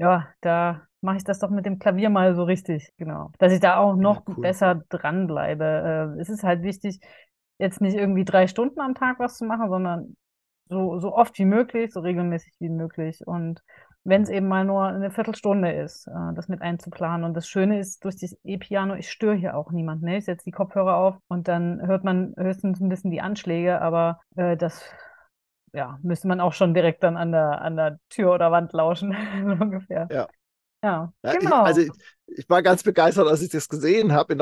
[0.00, 3.30] ja, da mache ich das doch mit dem Klavier mal so richtig, genau.
[3.38, 4.42] Dass ich da auch noch ja, cool.
[4.42, 6.16] besser dranbleibe.
[6.16, 7.00] Äh, es ist halt wichtig,
[7.58, 10.16] jetzt nicht irgendwie drei Stunden am Tag was zu machen, sondern
[10.70, 13.26] so, so oft wie möglich, so regelmäßig wie möglich.
[13.26, 13.62] Und
[14.02, 17.24] wenn es eben mal nur eine Viertelstunde ist, äh, das mit einzuplanen.
[17.24, 20.06] Und das Schöne ist, durch das E-Piano, ich störe hier auch niemanden.
[20.06, 20.16] Ne?
[20.16, 24.20] Ich setze die Kopfhörer auf und dann hört man höchstens ein bisschen die Anschläge, aber
[24.36, 24.82] äh, das
[25.72, 29.14] ja, müsste man auch schon direkt dann an der, an der Tür oder Wand lauschen,
[29.60, 30.08] ungefähr.
[30.10, 30.28] Ja.
[30.82, 31.64] Ja, genau.
[31.66, 31.92] Ich, also
[32.36, 34.40] ich war ganz begeistert, als ich das gesehen habe in,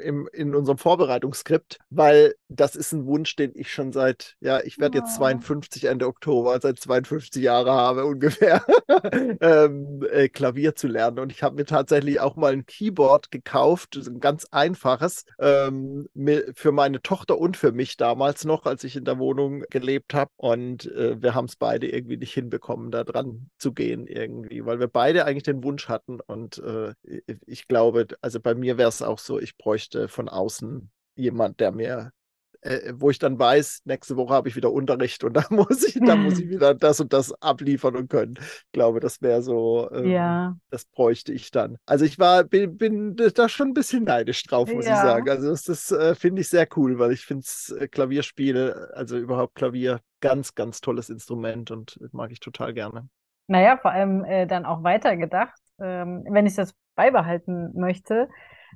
[0.00, 4.78] in, in, unserem Vorbereitungsskript, weil das ist ein Wunsch, den ich schon seit, ja, ich
[4.78, 8.64] werde jetzt 52 Ende Oktober, seit 52 Jahren habe ungefähr,
[9.40, 11.18] ähm, äh, Klavier zu lernen.
[11.18, 16.08] Und ich habe mir tatsächlich auch mal ein Keyboard gekauft, ein ganz einfaches, ähm,
[16.54, 20.30] für meine Tochter und für mich damals noch, als ich in der Wohnung gelebt habe.
[20.36, 24.80] Und äh, wir haben es beide irgendwie nicht hinbekommen, da dran zu gehen irgendwie, weil
[24.80, 26.92] wir beide eigentlich den Wunsch hatten und äh,
[27.46, 31.72] ich glaube, also bei mir wäre es auch so, ich bräuchte von außen jemand, der
[31.72, 32.12] mir,
[32.62, 36.00] äh, wo ich dann weiß, nächste Woche habe ich wieder Unterricht und da muss ich,
[36.00, 38.34] da muss ich wieder das und das abliefern und können.
[38.38, 40.56] Ich glaube, das wäre so, ähm, ja.
[40.70, 41.76] das bräuchte ich dann.
[41.86, 44.94] Also ich war, bin, bin da schon ein bisschen neidisch drauf, muss ja.
[44.94, 45.28] ich sagen.
[45.28, 47.44] Also das, das äh, finde ich sehr cool, weil ich finde
[47.78, 53.08] äh, Klavierspiel, also überhaupt Klavier, ganz, ganz tolles Instrument und mag ich total gerne.
[53.48, 55.58] Naja, vor allem äh, dann auch weitergedacht.
[55.80, 58.28] Ähm, wenn ich das beibehalten möchte,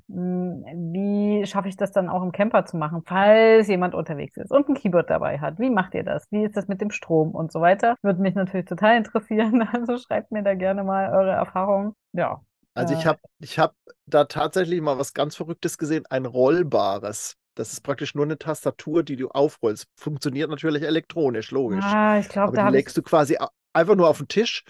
[0.09, 0.63] hm,
[0.93, 4.69] wie schaffe ich das dann auch im Camper zu machen, falls jemand unterwegs ist und
[4.69, 5.59] ein Keyboard dabei hat?
[5.59, 6.25] Wie macht ihr das?
[6.31, 7.95] Wie ist das mit dem Strom und so weiter?
[8.01, 9.67] Würde mich natürlich total interessieren.
[9.77, 11.93] Also schreibt mir da gerne mal eure Erfahrungen.
[12.13, 12.41] Ja.
[12.73, 13.09] Also ich äh.
[13.09, 13.73] habe ich hab
[14.05, 17.35] da tatsächlich mal was ganz Verrücktes gesehen, ein rollbares.
[17.55, 19.87] Das ist praktisch nur eine Tastatur, die du aufrollst.
[19.95, 21.85] Funktioniert natürlich elektronisch, logisch.
[21.85, 23.37] Ah, ich glaube, da die legst du quasi
[23.73, 24.63] einfach nur auf den Tisch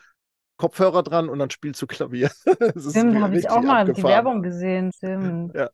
[0.58, 2.30] Kopfhörer dran und dann spielst du Klavier.
[2.78, 3.96] Stimmt, habe ich auch mal abgefahren.
[3.96, 4.91] die Werbung gesehen.
[4.91, 5.56] Stimmt.
[5.56, 5.70] Ja.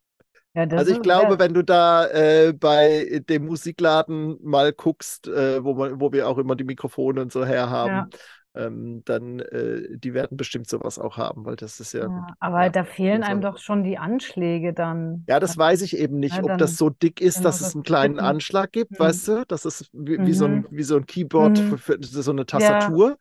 [0.55, 1.39] Ja, also ich glaube, ja.
[1.39, 6.37] wenn du da äh, bei dem Musikladen mal guckst, äh, wo, man, wo wir auch
[6.37, 8.11] immer die Mikrofone und so her haben,
[8.53, 8.67] ja.
[8.67, 12.01] ähm, dann äh, die werden bestimmt sowas auch haben, weil das ist ja.
[12.01, 15.23] ja aber da fehlen einem doch schon die Anschläge dann.
[15.27, 18.15] Ja, das weiß ich eben nicht, ob das so dick ist, dass es einen kleinen
[18.15, 18.27] gucken.
[18.27, 18.99] Anschlag gibt, mhm.
[18.99, 19.45] weißt du?
[19.47, 20.33] Das ist wie, wie, mhm.
[20.33, 21.77] so, ein, wie so ein Keyboard mhm.
[21.79, 23.17] für, für, so eine Tastatur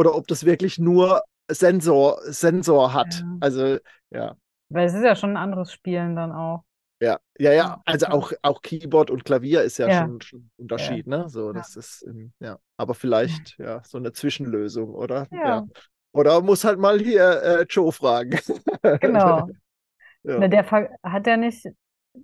[0.00, 3.20] oder ob das wirklich nur Sensor, Sensor hat.
[3.20, 3.36] Ja.
[3.40, 3.78] Also,
[4.10, 4.34] ja.
[4.70, 6.62] Weil es ist ja schon ein anderes Spielen dann auch.
[7.02, 7.82] Ja, ja, ja.
[7.84, 10.00] Also auch, auch Keyboard und Klavier ist ja, ja.
[10.00, 11.18] Schon, schon ein Unterschied, ja.
[11.18, 11.28] ne?
[11.28, 12.06] So, das ist,
[12.38, 12.58] ja.
[12.78, 15.26] Aber vielleicht, ja, so eine Zwischenlösung, oder?
[15.32, 15.66] Ja.
[16.12, 18.38] Oder muss halt mal hier äh, Joe fragen.
[19.00, 19.48] Genau.
[20.22, 20.70] Na, der
[21.02, 21.66] hat ja nicht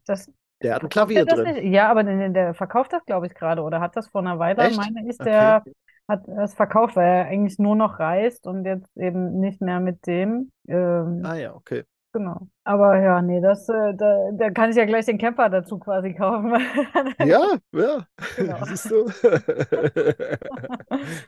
[0.06, 0.30] das.
[0.62, 1.54] Der hat ein Klavier drin.
[1.54, 1.64] Nicht?
[1.64, 3.62] Ja, aber der, der verkauft das, glaube ich, gerade.
[3.62, 4.76] Oder hat das vor einer Weile, Echt?
[4.76, 5.74] meine ich, der okay
[6.08, 10.06] hat es verkauft, weil er eigentlich nur noch reist und jetzt eben nicht mehr mit
[10.06, 10.52] dem.
[10.68, 11.84] Ähm, ah ja, okay.
[12.12, 12.48] Genau.
[12.64, 16.14] Aber ja, nee, das, äh, da, da kann ich ja gleich den Camper dazu quasi
[16.14, 16.50] kaufen.
[17.18, 18.06] ja, ja.
[18.36, 18.56] Genau.
[18.64, 19.04] Siehst du?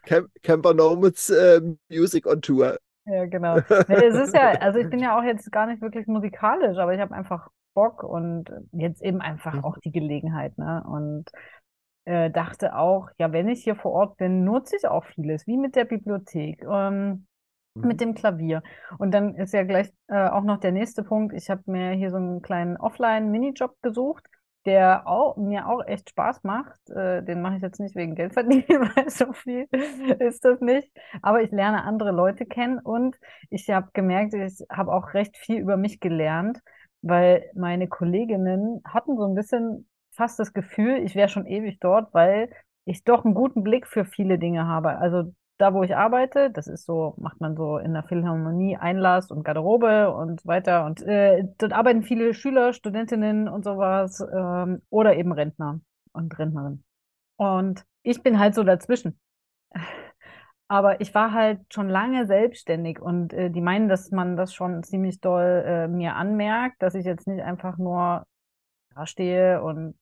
[0.07, 1.61] Camp Camper Nomads äh,
[1.91, 2.79] Music on Tour.
[3.05, 3.57] Ja, genau.
[3.89, 6.95] Nee, es ist ja, also ich bin ja auch jetzt gar nicht wirklich musikalisch, aber
[6.95, 9.65] ich habe einfach Bock und jetzt eben einfach mhm.
[9.65, 10.83] auch die Gelegenheit, ne?
[10.87, 11.31] Und
[12.09, 15.59] äh, dachte auch, ja, wenn ich hier vor Ort bin, nutze ich auch vieles, wie
[15.59, 17.27] mit der Bibliothek, ähm,
[17.75, 17.87] mhm.
[17.87, 18.63] mit dem Klavier.
[18.97, 21.35] Und dann ist ja gleich äh, auch noch der nächste Punkt.
[21.35, 24.25] Ich habe mir hier so einen kleinen Offline-Minijob gesucht,
[24.65, 26.89] der auch, mir auch echt Spaß macht.
[26.89, 28.65] Äh, den mache ich jetzt nicht wegen Geld verdienen,
[28.97, 29.67] weil so viel
[30.19, 30.91] ist das nicht.
[31.21, 33.19] Aber ich lerne andere Leute kennen und
[33.51, 36.61] ich habe gemerkt, ich habe auch recht viel über mich gelernt,
[37.03, 39.87] weil meine Kolleginnen hatten so ein bisschen
[40.19, 42.51] fast das Gefühl, ich wäre schon ewig dort, weil
[42.85, 44.99] ich doch einen guten Blick für viele Dinge habe.
[44.99, 49.31] Also da, wo ich arbeite, das ist so, macht man so in der Philharmonie Einlass
[49.31, 50.85] und Garderobe und weiter.
[50.87, 55.81] Und äh, dort arbeiten viele Schüler, Studentinnen und sowas ähm, oder eben Rentner
[56.13, 56.85] und Rentnerinnen.
[57.37, 59.19] Und ich bin halt so dazwischen.
[60.69, 64.83] Aber ich war halt schon lange selbstständig und äh, die meinen, dass man das schon
[64.83, 68.27] ziemlich doll äh, mir anmerkt, dass ich jetzt nicht einfach nur
[68.95, 69.95] da stehe und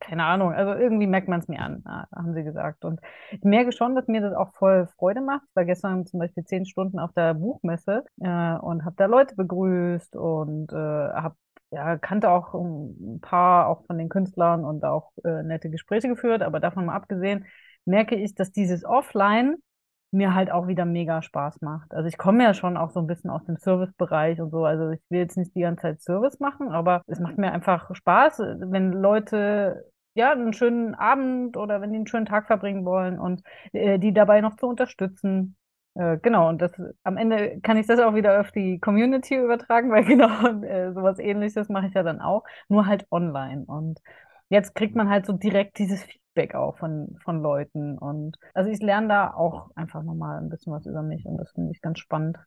[0.00, 2.84] keine Ahnung, also irgendwie merkt man es mir an, haben sie gesagt.
[2.84, 5.42] Und ich merke schon, dass mir das auch voll Freude macht.
[5.48, 9.34] Ich war gestern zum Beispiel zehn Stunden auf der Buchmesse äh, und habe da Leute
[9.36, 11.36] begrüßt und äh, habe
[11.70, 16.42] ja, kannte auch ein paar auch von den Künstlern und auch äh, nette Gespräche geführt,
[16.42, 17.46] aber davon mal abgesehen,
[17.86, 19.56] merke ich, dass dieses Offline
[20.12, 21.92] mir halt auch wieder mega Spaß macht.
[21.94, 24.64] Also ich komme ja schon auch so ein bisschen aus dem Servicebereich und so.
[24.64, 27.94] Also ich will jetzt nicht die ganze Zeit Service machen, aber es macht mir einfach
[27.94, 33.18] Spaß, wenn Leute ja einen schönen Abend oder wenn die einen schönen Tag verbringen wollen
[33.18, 35.56] und äh, die dabei noch zu unterstützen.
[35.94, 36.72] Äh, genau, und das
[37.02, 41.18] am Ende kann ich das auch wieder auf die Community übertragen, weil genau äh, sowas
[41.18, 43.64] ähnliches mache ich ja dann auch, nur halt online.
[43.66, 44.00] Und
[44.48, 47.98] jetzt kriegt man halt so direkt dieses Feedback auch von, von Leuten.
[47.98, 51.52] Und also ich lerne da auch einfach nochmal ein bisschen was über mich und das
[51.52, 52.38] finde ich ganz spannend.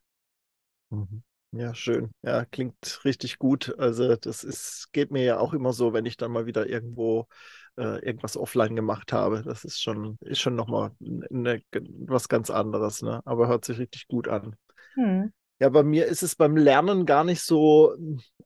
[0.90, 1.22] Mhm.
[1.52, 2.10] Ja, schön.
[2.22, 3.74] Ja, klingt richtig gut.
[3.78, 7.28] Also das ist, geht mir ja auch immer so, wenn ich dann mal wieder irgendwo
[7.76, 9.42] äh, irgendwas offline gemacht habe.
[9.42, 13.22] Das ist schon, ist schon nochmal ne, was ganz anderes, ne?
[13.24, 14.56] Aber hört sich richtig gut an.
[14.96, 15.28] Hm.
[15.58, 17.96] Ja, bei mir ist es beim Lernen gar nicht so,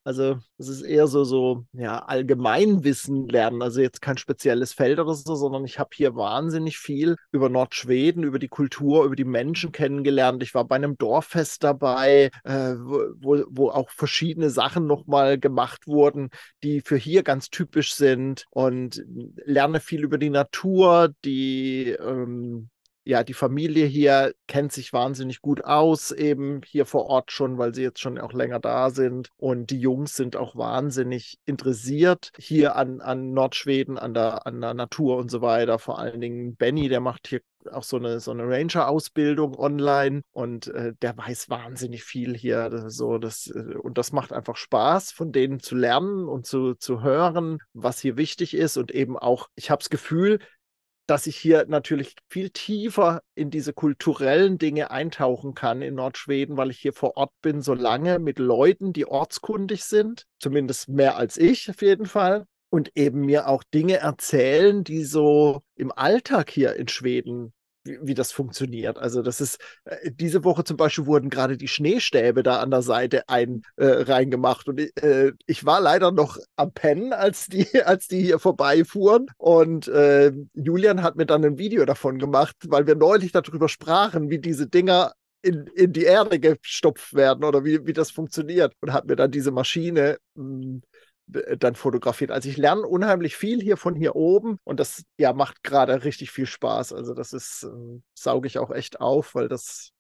[0.05, 5.14] also es ist eher so, so, ja, Allgemeinwissen lernen, also jetzt kein spezielles Feld oder
[5.14, 9.73] so, sondern ich habe hier wahnsinnig viel über Nordschweden, über die Kultur, über die Menschen
[9.73, 10.40] kennengelernt.
[10.44, 16.31] Ich war bei einem Dorffest dabei, äh, wo, wo auch verschiedene Sachen nochmal gemacht wurden,
[16.62, 19.03] die für hier ganz typisch sind und
[19.44, 22.70] lerne viel über die Natur, die, ähm,
[23.11, 27.75] ja, die Familie hier kennt sich wahnsinnig gut aus, eben hier vor Ort schon, weil
[27.75, 29.31] sie jetzt schon auch länger da sind.
[29.37, 34.75] Und die Jungs sind auch wahnsinnig interessiert hier an, an Nordschweden, an der, an der
[34.75, 35.81] Natur und so weiter.
[35.81, 37.40] Vor allen Dingen Benny, der macht hier
[37.73, 42.70] auch so eine, so eine Ranger-Ausbildung online und äh, der weiß wahnsinnig viel hier.
[42.90, 47.03] So, das, äh, und das macht einfach Spaß, von denen zu lernen und zu, zu
[47.03, 48.77] hören, was hier wichtig ist.
[48.77, 50.38] Und eben auch, ich habe das Gefühl,
[51.11, 56.70] dass ich hier natürlich viel tiefer in diese kulturellen Dinge eintauchen kann in Nordschweden, weil
[56.70, 61.37] ich hier vor Ort bin, so lange mit Leuten, die ortskundig sind, zumindest mehr als
[61.37, 66.77] ich auf jeden Fall, und eben mir auch Dinge erzählen, die so im Alltag hier
[66.77, 67.53] in Schweden
[68.00, 68.98] wie, das funktioniert.
[68.98, 72.83] Also das ist, äh, diese Woche zum Beispiel wurden gerade die Schneestäbe da an der
[72.83, 74.68] Seite ein, äh, reingemacht.
[74.68, 79.26] Und äh, ich war leider noch am Pennen, als die, als die hier vorbeifuhren.
[79.37, 84.31] Und äh, Julian hat mir dann ein Video davon gemacht, weil wir neulich darüber sprachen,
[84.31, 88.74] wie diese Dinger in, in die Erde gestopft werden oder wie, wie das funktioniert.
[88.81, 90.83] Und hat mir dann diese Maschine mh, hm,
[91.59, 92.31] dann fotografiert.
[92.31, 96.31] Also ich lerne unheimlich viel hier von hier oben und das ja macht gerade richtig
[96.31, 96.93] viel Spaß.
[96.93, 99.93] Also das ist, äh, sauge ich auch echt auf, weil das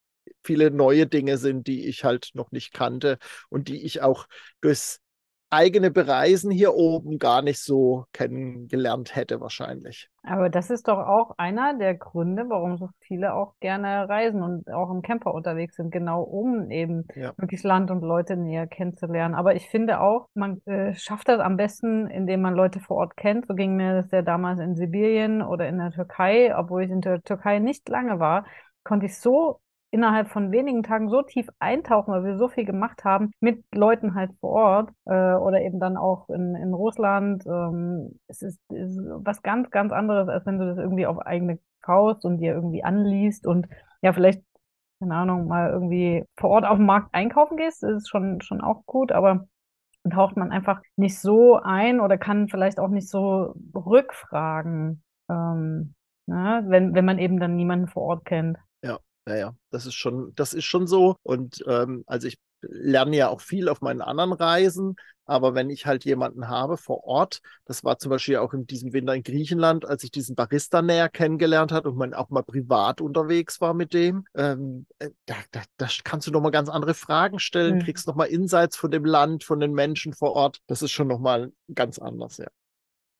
[0.44, 4.26] viele neue Dinge sind, die ich halt noch nicht kannte und die ich auch
[4.60, 5.00] durchs
[5.50, 10.08] eigene Bereisen hier oben gar nicht so kennengelernt hätte wahrscheinlich.
[10.22, 14.70] Aber das ist doch auch einer der Gründe, warum so viele auch gerne reisen und
[14.70, 17.32] auch im Camper unterwegs sind, genau um eben ja.
[17.36, 19.34] wirklich Land und Leute näher kennenzulernen.
[19.34, 23.16] Aber ich finde auch, man äh, schafft das am besten, indem man Leute vor Ort
[23.16, 23.46] kennt.
[23.46, 27.00] So ging mir das ja damals in Sibirien oder in der Türkei, obwohl ich in
[27.00, 28.44] der Türkei nicht lange war
[28.84, 29.60] konnte ich so
[29.90, 34.14] innerhalb von wenigen Tagen so tief eintauchen, weil wir so viel gemacht haben mit Leuten
[34.14, 37.44] halt vor Ort äh, oder eben dann auch in, in Russland.
[37.46, 41.58] Ähm, es ist, ist was ganz, ganz anderes, als wenn du das irgendwie auf eigene
[41.82, 43.66] Faust und dir irgendwie anliest und
[44.02, 44.42] ja, vielleicht,
[45.00, 48.84] keine Ahnung, mal irgendwie vor Ort auf dem Markt einkaufen gehst, ist schon, schon auch
[48.86, 49.46] gut, aber
[50.10, 55.94] taucht man einfach nicht so ein oder kann vielleicht auch nicht so rückfragen, ähm,
[56.26, 58.56] na, ne, wenn, wenn man eben dann niemanden vor Ort kennt.
[59.26, 61.16] Ja, ja, das ist schon, das ist schon so.
[61.22, 65.86] Und ähm, also ich lerne ja auch viel auf meinen anderen Reisen, aber wenn ich
[65.86, 69.86] halt jemanden habe vor Ort, das war zum Beispiel auch in diesem Winter in Griechenland,
[69.86, 73.94] als ich diesen Barista näher kennengelernt hat und man auch mal privat unterwegs war mit
[73.94, 77.82] dem, ähm, äh, da, da, da kannst du nochmal ganz andere Fragen stellen, mhm.
[77.82, 80.58] kriegst nochmal Insights von dem Land, von den Menschen vor Ort.
[80.66, 82.48] Das ist schon nochmal ganz anders, ja.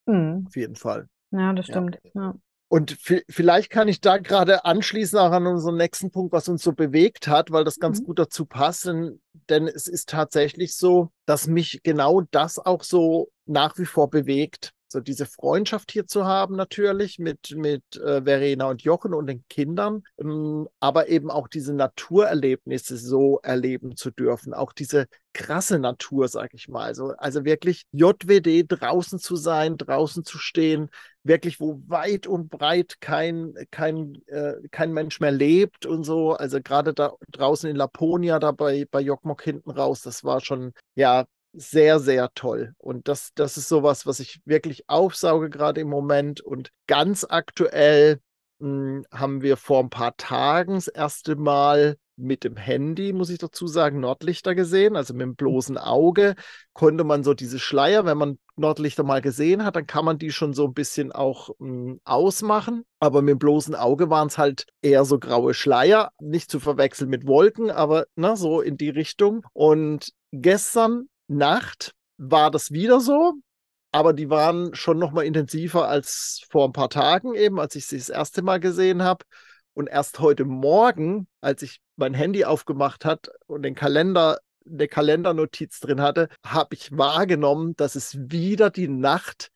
[0.07, 0.47] Mhm.
[0.49, 1.09] Auf jeden Fall.
[1.31, 1.99] Ja, das stimmt.
[2.15, 2.23] Ja.
[2.23, 2.35] Ja.
[2.73, 2.97] Und
[3.29, 7.27] vielleicht kann ich da gerade anschließen auch an unseren nächsten Punkt, was uns so bewegt
[7.27, 8.05] hat, weil das ganz mhm.
[8.05, 8.87] gut dazu passt.
[8.87, 14.09] Denn, denn es ist tatsächlich so, dass mich genau das auch so nach wie vor
[14.09, 19.27] bewegt so diese Freundschaft hier zu haben natürlich mit, mit äh, Verena und Jochen und
[19.27, 25.79] den Kindern, ähm, aber eben auch diese Naturerlebnisse so erleben zu dürfen, auch diese krasse
[25.79, 26.85] Natur, sag ich mal.
[26.85, 30.91] Also, also wirklich JWD draußen zu sein, draußen zu stehen,
[31.23, 36.33] wirklich, wo weit und breit kein, kein, äh, kein Mensch mehr lebt und so.
[36.33, 40.73] Also gerade da draußen in Laponia, da bei, bei Jokmok hinten raus, das war schon,
[40.95, 42.75] ja, sehr, sehr toll.
[42.79, 46.41] Und das, das ist sowas, was ich wirklich aufsauge gerade im Moment.
[46.41, 48.21] Und ganz aktuell
[48.59, 53.31] mh, hm, haben wir vor ein paar Tagen das erste Mal mit dem Handy, muss
[53.31, 54.95] ich dazu sagen, Nordlichter gesehen.
[54.95, 56.35] Also mit dem bloßen Auge
[56.75, 60.31] konnte man so diese Schleier, wenn man Nordlichter mal gesehen hat, dann kann man die
[60.31, 62.85] schon so ein bisschen auch mh, hm, ausmachen.
[63.01, 67.09] Aber mit dem bloßen Auge waren es halt eher so graue Schleier, nicht zu verwechseln
[67.09, 69.47] mit Wolken, aber ne, so in die Richtung.
[69.53, 73.35] Und gestern Nacht war das wieder so,
[73.93, 77.87] aber die waren schon noch mal intensiver als vor ein paar Tagen eben, als ich
[77.87, 79.25] sie das erste Mal gesehen habe.
[79.73, 84.39] Und erst heute Morgen, als ich mein Handy aufgemacht hat und den Kalender,
[84.69, 89.51] eine Kalendernotiz drin hatte, habe ich wahrgenommen, dass es wieder die Nacht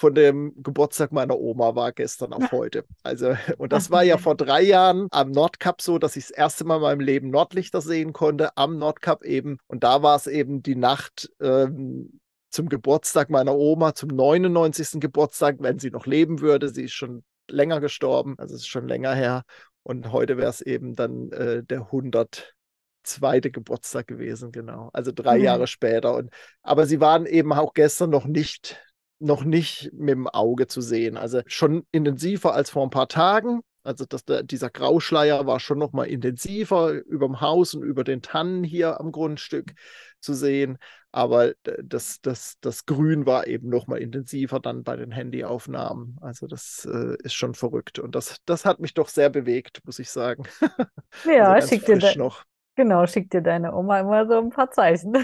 [0.00, 2.86] von dem Geburtstag meiner Oma war gestern auf heute.
[3.02, 6.64] Also, und das war ja vor drei Jahren am Nordkap so, dass ich das erste
[6.64, 9.58] Mal in meinem Leben Nordlichter sehen konnte, am Nordkap eben.
[9.66, 15.00] Und da war es eben die Nacht ähm, zum Geburtstag meiner Oma, zum 99.
[15.00, 16.70] Geburtstag, wenn sie noch leben würde.
[16.70, 19.42] Sie ist schon länger gestorben, also es ist schon länger her.
[19.82, 23.40] Und heute wäre es eben dann äh, der 102.
[23.50, 24.88] Geburtstag gewesen, genau.
[24.94, 25.44] Also drei mhm.
[25.44, 26.14] Jahre später.
[26.14, 26.30] Und,
[26.62, 28.80] aber sie waren eben auch gestern noch nicht,
[29.20, 31.16] noch nicht mit dem Auge zu sehen.
[31.16, 33.60] Also schon intensiver als vor ein paar Tagen.
[33.82, 38.04] Also das, der, dieser Grauschleier war schon noch mal intensiver über dem Haus und über
[38.04, 39.72] den Tannen hier am Grundstück
[40.20, 40.78] zu sehen.
[41.12, 41.52] Aber
[41.82, 46.18] das, das, das Grün war eben noch mal intensiver dann bei den Handyaufnahmen.
[46.20, 47.98] Also das äh, ist schon verrückt.
[47.98, 50.44] Und das, das hat mich doch sehr bewegt, muss ich sagen.
[51.24, 52.44] Ja, also schick dir noch.
[52.76, 55.14] Genau, schickt dir deine Oma immer so ein paar Zeichen.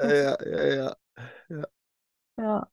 [0.00, 0.96] ja, ja, ja.
[1.48, 1.64] Ja.
[2.38, 2.68] Ja,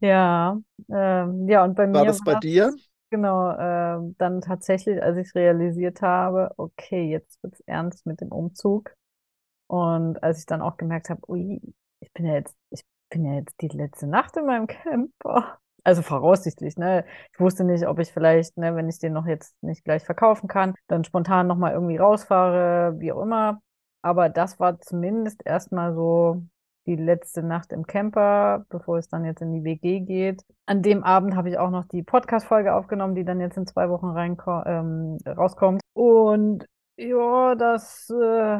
[0.00, 1.94] ja, ähm, ja und bei mir.
[1.94, 2.74] War das bei dir?
[3.10, 8.30] Genau, äh, dann tatsächlich, als ich realisiert habe, okay, jetzt wird es ernst mit dem
[8.30, 8.94] Umzug.
[9.66, 11.60] Und als ich dann auch gemerkt habe, ui,
[12.00, 15.58] ich bin ja jetzt, ich bin ja jetzt die letzte Nacht in meinem Camper.
[15.82, 17.04] Also voraussichtlich, ne?
[17.32, 20.46] Ich wusste nicht, ob ich vielleicht, ne, wenn ich den noch jetzt nicht gleich verkaufen
[20.46, 23.62] kann, dann spontan nochmal irgendwie rausfahre, wie auch immer.
[24.02, 26.42] Aber das war zumindest erstmal so
[26.96, 30.42] die letzte Nacht im Camper, bevor es dann jetzt in die WG geht.
[30.66, 33.88] An dem Abend habe ich auch noch die Podcast-Folge aufgenommen, die dann jetzt in zwei
[33.88, 34.12] Wochen
[34.66, 35.80] ähm, rauskommt.
[35.92, 38.58] Und ja, das, äh,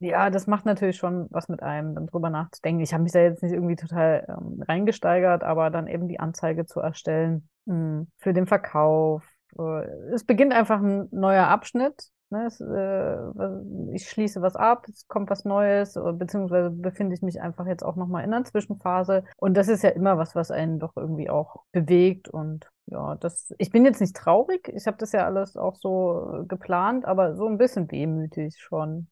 [0.00, 2.82] ja, das macht natürlich schon was mit einem, dann drüber nachzudenken.
[2.82, 6.64] Ich habe mich da jetzt nicht irgendwie total ähm, reingesteigert, aber dann eben die Anzeige
[6.64, 9.24] zu erstellen mh, hm, für den Verkauf.
[9.58, 9.84] Äh,
[10.14, 15.28] es beginnt einfach ein neuer Abschnitt Ne, es, äh, ich schließe was ab, es kommt
[15.28, 19.24] was Neues, beziehungsweise befinde ich mich einfach jetzt auch nochmal in einer Zwischenphase.
[19.36, 22.30] Und das ist ja immer was, was einen doch irgendwie auch bewegt.
[22.30, 26.46] Und ja, das, ich bin jetzt nicht traurig, ich habe das ja alles auch so
[26.48, 29.08] geplant, aber so ein bisschen wehmütig schon.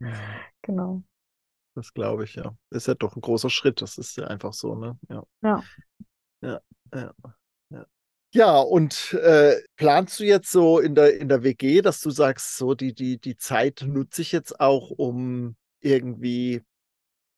[0.00, 0.08] Ja.
[0.62, 1.04] genau.
[1.76, 2.52] Das glaube ich, ja.
[2.70, 4.98] Ist ja doch ein großer Schritt, das ist ja einfach so, ne?
[5.08, 5.22] Ja.
[5.42, 5.62] Ja.
[6.40, 6.60] Ja,
[6.92, 7.12] ja.
[8.36, 12.58] Ja, und äh, planst du jetzt so in der, in der WG, dass du sagst,
[12.58, 16.60] so die, die, die Zeit nutze ich jetzt auch, um irgendwie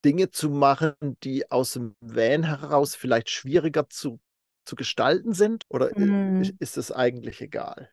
[0.04, 4.18] Dinge zu machen, die aus dem Van heraus vielleicht schwieriger zu,
[4.64, 5.62] zu gestalten sind?
[5.68, 6.56] Oder mhm.
[6.58, 7.92] ist es eigentlich egal?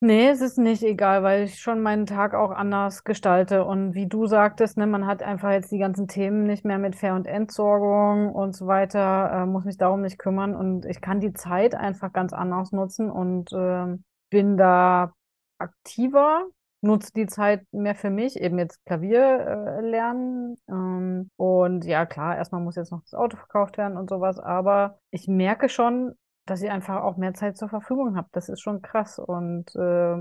[0.00, 3.64] Nee, es ist nicht egal, weil ich schon meinen Tag auch anders gestalte.
[3.64, 6.94] Und wie du sagtest, ne, man hat einfach jetzt die ganzen Themen nicht mehr mit
[6.94, 10.54] Fair- und Entsorgung und so weiter, äh, muss mich darum nicht kümmern.
[10.54, 13.96] Und ich kann die Zeit einfach ganz anders nutzen und äh,
[14.28, 15.14] bin da
[15.58, 16.48] aktiver,
[16.82, 20.58] nutze die Zeit mehr für mich, eben jetzt Klavier äh, lernen.
[20.68, 24.98] Ähm, und ja, klar, erstmal muss jetzt noch das Auto verkauft werden und sowas, aber
[25.10, 26.14] ich merke schon,
[26.46, 28.28] dass ich einfach auch mehr Zeit zur Verfügung habe.
[28.32, 29.18] Das ist schon krass.
[29.18, 30.14] Und, äh,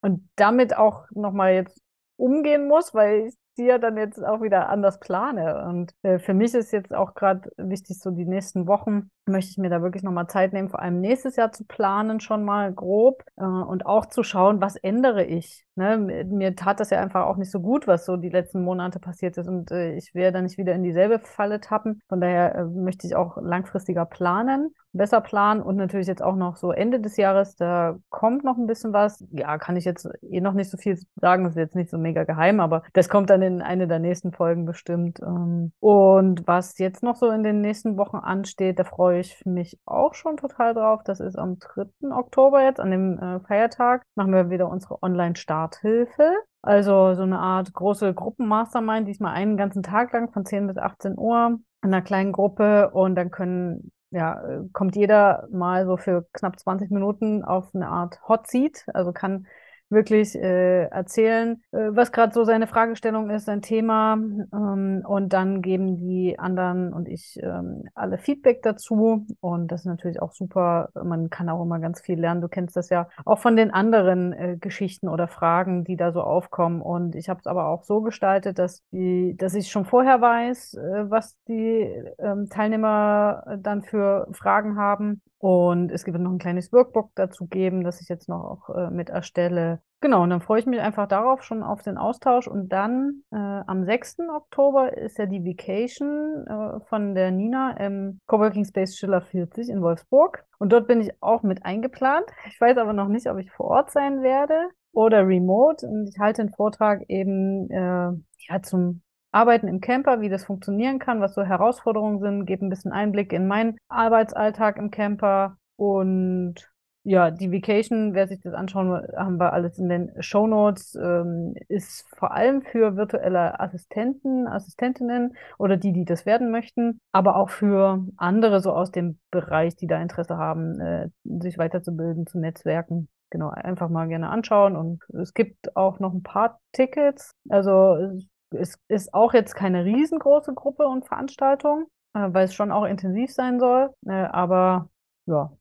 [0.00, 1.80] und damit auch nochmal jetzt
[2.16, 5.64] umgehen muss, weil ich die ja dann jetzt auch wieder anders plane.
[5.66, 9.58] Und äh, für mich ist jetzt auch gerade wichtig, so die nächsten Wochen möchte ich
[9.58, 13.22] mir da wirklich nochmal Zeit nehmen, vor allem nächstes Jahr zu planen, schon mal grob
[13.36, 15.64] äh, und auch zu schauen, was ändere ich.
[15.74, 16.24] Ne?
[16.28, 19.36] Mir, tat das ja einfach auch nicht so gut, was so die letzten Monate passiert
[19.36, 22.00] ist und äh, ich werde nicht wieder in dieselbe Falle tappen.
[22.08, 26.56] Von daher äh, möchte ich auch langfristiger planen besser planen und natürlich jetzt auch noch
[26.56, 29.24] so Ende des Jahres, da kommt noch ein bisschen was.
[29.30, 31.98] Ja, kann ich jetzt eh noch nicht so viel sagen, das ist jetzt nicht so
[31.98, 35.20] mega geheim, aber das kommt dann in eine der nächsten Folgen bestimmt.
[35.20, 35.72] Ähm.
[35.80, 40.14] Und was jetzt noch so in den nächsten Wochen ansteht, da freue ich mich auch
[40.14, 41.02] schon total drauf.
[41.04, 42.10] Das ist am 3.
[42.10, 46.32] Oktober jetzt, an dem äh, Feiertag, machen wir wieder unsere Online-Starthilfe.
[46.62, 51.16] Also so eine Art große Gruppenmastermind, diesmal einen ganzen Tag lang von 10 bis 18
[51.16, 54.40] Uhr in einer kleinen Gruppe und dann können ja,
[54.72, 59.46] kommt jeder mal so für knapp 20 Minuten auf eine Art Hot Seat, also kann
[59.88, 64.14] wirklich äh, erzählen, äh, was gerade so seine Fragestellung ist, sein Thema.
[64.14, 69.26] Ähm, und dann geben die anderen und ich ähm, alle Feedback dazu.
[69.40, 70.90] Und das ist natürlich auch super.
[70.94, 72.40] Man kann auch immer ganz viel lernen.
[72.40, 76.22] Du kennst das ja auch von den anderen äh, Geschichten oder Fragen, die da so
[76.22, 76.80] aufkommen.
[76.82, 80.74] Und ich habe es aber auch so gestaltet, dass die, dass ich schon vorher weiß,
[80.74, 85.22] äh, was die ähm, Teilnehmer dann für Fragen haben.
[85.38, 88.90] Und es wird noch ein kleines Workbook dazu geben, das ich jetzt noch auch äh,
[88.90, 89.80] mit erstelle.
[90.00, 92.48] Genau, und dann freue ich mich einfach darauf, schon auf den Austausch.
[92.48, 94.16] Und dann äh, am 6.
[94.34, 99.82] Oktober ist ja die Vacation äh, von der Nina im Coworking Space Schiller 40 in
[99.82, 100.44] Wolfsburg.
[100.58, 102.26] Und dort bin ich auch mit eingeplant.
[102.48, 105.86] Ich weiß aber noch nicht, ob ich vor Ort sein werde oder remote.
[105.86, 108.12] Und ich halte den Vortrag eben äh,
[108.48, 112.70] ja, zum Arbeiten im Camper, wie das funktionieren kann, was so Herausforderungen sind, gebe ein
[112.70, 116.70] bisschen Einblick in meinen Arbeitsalltag im Camper und
[117.08, 120.96] ja, die Vacation, wer sich das anschauen will, haben wir alles in den Show Notes,
[121.00, 127.36] ähm, ist vor allem für virtuelle Assistenten, Assistentinnen oder die, die das werden möchten, aber
[127.36, 132.40] auch für andere so aus dem Bereich, die da Interesse haben, äh, sich weiterzubilden, zu
[132.40, 133.08] netzwerken.
[133.30, 137.30] Genau, einfach mal gerne anschauen und es gibt auch noch ein paar Tickets.
[137.48, 138.18] Also
[138.50, 143.32] es ist auch jetzt keine riesengroße Gruppe und Veranstaltung, äh, weil es schon auch intensiv
[143.32, 143.90] sein soll.
[144.06, 144.88] Äh, aber
[145.26, 145.52] ja,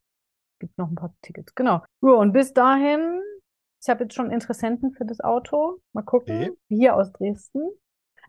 [0.59, 1.55] gibt noch ein paar Tickets.
[1.55, 1.83] Genau.
[2.01, 3.21] Ja, und bis dahin,
[3.81, 5.79] ich habe jetzt schon Interessenten für das Auto.
[5.93, 6.35] Mal gucken.
[6.35, 6.51] Okay.
[6.69, 7.69] Hier aus Dresden.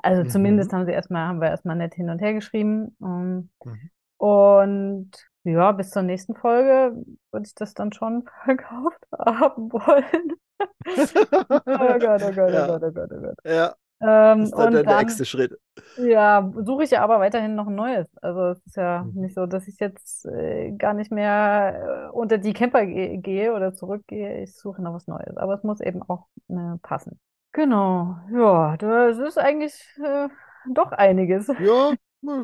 [0.02, 0.28] Also mhm.
[0.28, 2.96] zumindest haben sie erstmal, haben wir erstmal nett hin und her geschrieben.
[3.00, 3.90] Um, ähm, mhm.
[4.18, 5.10] Und
[5.44, 6.96] ja, bis zur nächsten Folge
[7.30, 10.32] würde ich das dann schon verkauft haben wollen.
[10.60, 13.38] oh Gott, oh Gott, oh Gott, oh Gott, oh Gott.
[13.44, 13.74] Ja.
[14.00, 15.58] Ähm, das ist dann der dann, nächste Schritt.
[15.96, 18.06] Ja, suche ich ja aber weiterhin noch ein neues.
[18.20, 19.22] Also es ist ja mhm.
[19.22, 23.54] nicht so, dass ich jetzt äh, gar nicht mehr äh, unter die Camper ge gehe
[23.54, 24.42] oder zurückgehe.
[24.42, 25.36] Ich suche noch was Neues.
[25.36, 27.18] Aber es muss eben auch äh, passen.
[27.52, 28.16] Genau.
[28.32, 29.74] Ja, das ist eigentlich
[30.04, 30.28] äh,
[30.70, 31.46] doch einiges.
[31.58, 31.94] Ja,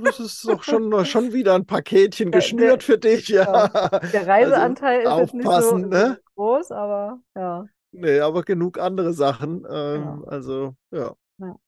[0.03, 3.45] das ist doch schon, schon wieder ein Paketchen geschnürt der, für dich, ja.
[3.45, 3.89] ja.
[3.89, 6.19] Der also Reiseanteil also, ist jetzt nicht so, ne?
[6.35, 7.67] groß, aber ja.
[7.91, 9.67] Nee, aber genug andere Sachen.
[9.71, 10.23] Ähm, ja.
[10.27, 11.15] Also, ja.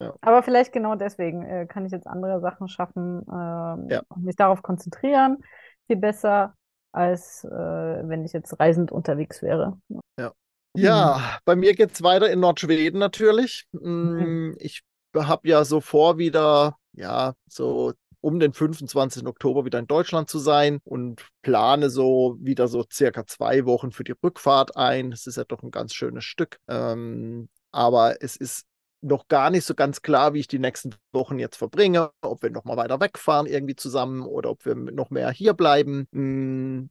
[0.01, 0.15] Ja.
[0.21, 4.03] Aber vielleicht genau deswegen äh, kann ich jetzt andere Sachen schaffen ähm, ja.
[4.09, 5.39] und mich darauf konzentrieren,
[5.87, 6.55] viel besser,
[6.93, 9.79] als äh, wenn ich jetzt reisend unterwegs wäre.
[10.19, 10.33] Ja,
[10.77, 11.39] ja mhm.
[11.45, 13.67] bei mir geht es weiter in Nordschweden natürlich.
[13.73, 14.57] Mhm.
[14.59, 14.83] Ich
[15.17, 17.93] habe ja so vor, wieder, ja, so
[18.25, 19.27] um den 25.
[19.27, 24.03] Oktober wieder in Deutschland zu sein und plane so wieder so circa zwei Wochen für
[24.03, 25.13] die Rückfahrt ein.
[25.13, 26.59] Es ist ja doch ein ganz schönes Stück.
[26.67, 28.65] Ähm, aber es ist
[29.05, 32.51] noch gar nicht so ganz klar, wie ich die nächsten Wochen jetzt verbringe, ob wir
[32.51, 36.09] noch mal weiter wegfahren irgendwie zusammen oder ob wir noch mehr hier bleiben.
[36.13, 36.91] Hm,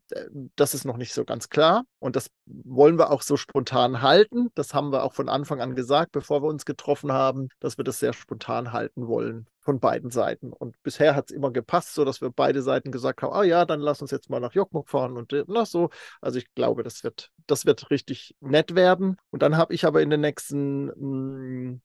[0.55, 4.49] das ist noch nicht so ganz klar und das wollen wir auch so spontan halten.
[4.53, 7.83] Das haben wir auch von Anfang an gesagt, bevor wir uns getroffen haben, dass wir
[7.83, 10.51] das sehr spontan halten wollen von beiden Seiten.
[10.53, 13.65] Und bisher hat es immer gepasst, so dass wir beide Seiten gesagt haben, ah ja,
[13.65, 15.89] dann lass uns jetzt mal nach Jokkmokk fahren und äh, na so.
[16.21, 19.17] Also ich glaube, das wird, das wird richtig nett werden.
[19.31, 21.81] Und dann habe ich aber in den nächsten mh, hm,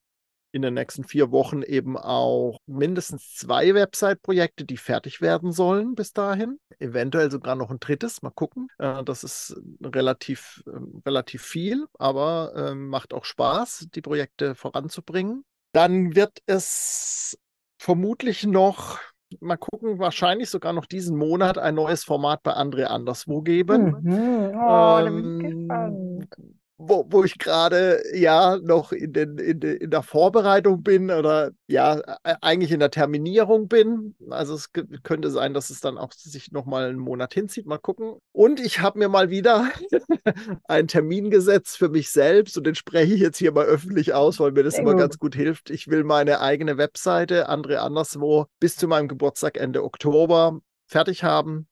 [0.53, 6.13] in den nächsten vier Wochen eben auch mindestens zwei Website-Projekte, die fertig werden sollen bis
[6.13, 6.59] dahin.
[6.79, 8.23] Eventuell sogar noch ein drittes.
[8.23, 8.69] Mal gucken.
[8.79, 15.45] Äh, das ist relativ, ähm, relativ viel, aber ähm, macht auch Spaß, die Projekte voranzubringen.
[15.73, 17.39] Dann wird es
[17.79, 18.99] vermutlich noch
[19.41, 23.97] mal gucken, wahrscheinlich sogar noch diesen Monat ein neues Format bei André Anderswo geben.
[24.01, 24.55] Mhm.
[24.59, 26.29] Oh, ähm,
[26.79, 31.51] wo, wo ich gerade ja noch in, den, in, de, in der Vorbereitung bin oder
[31.67, 32.01] ja
[32.41, 34.15] eigentlich in der Terminierung bin.
[34.31, 34.71] Also es
[35.03, 37.67] könnte sein, dass es dann auch sich nochmal einen Monat hinzieht.
[37.67, 38.15] Mal gucken.
[38.33, 39.69] Und ich habe mir mal wieder
[40.69, 44.39] einen Termin gesetzt für mich selbst und den spreche ich jetzt hier mal öffentlich aus,
[44.39, 45.01] weil mir das Sehr immer gut.
[45.01, 45.71] ganz gut hilft.
[45.71, 51.68] Ich will meine eigene Webseite, André Anderswo, bis zu meinem Geburtstag Ende Oktober fertig haben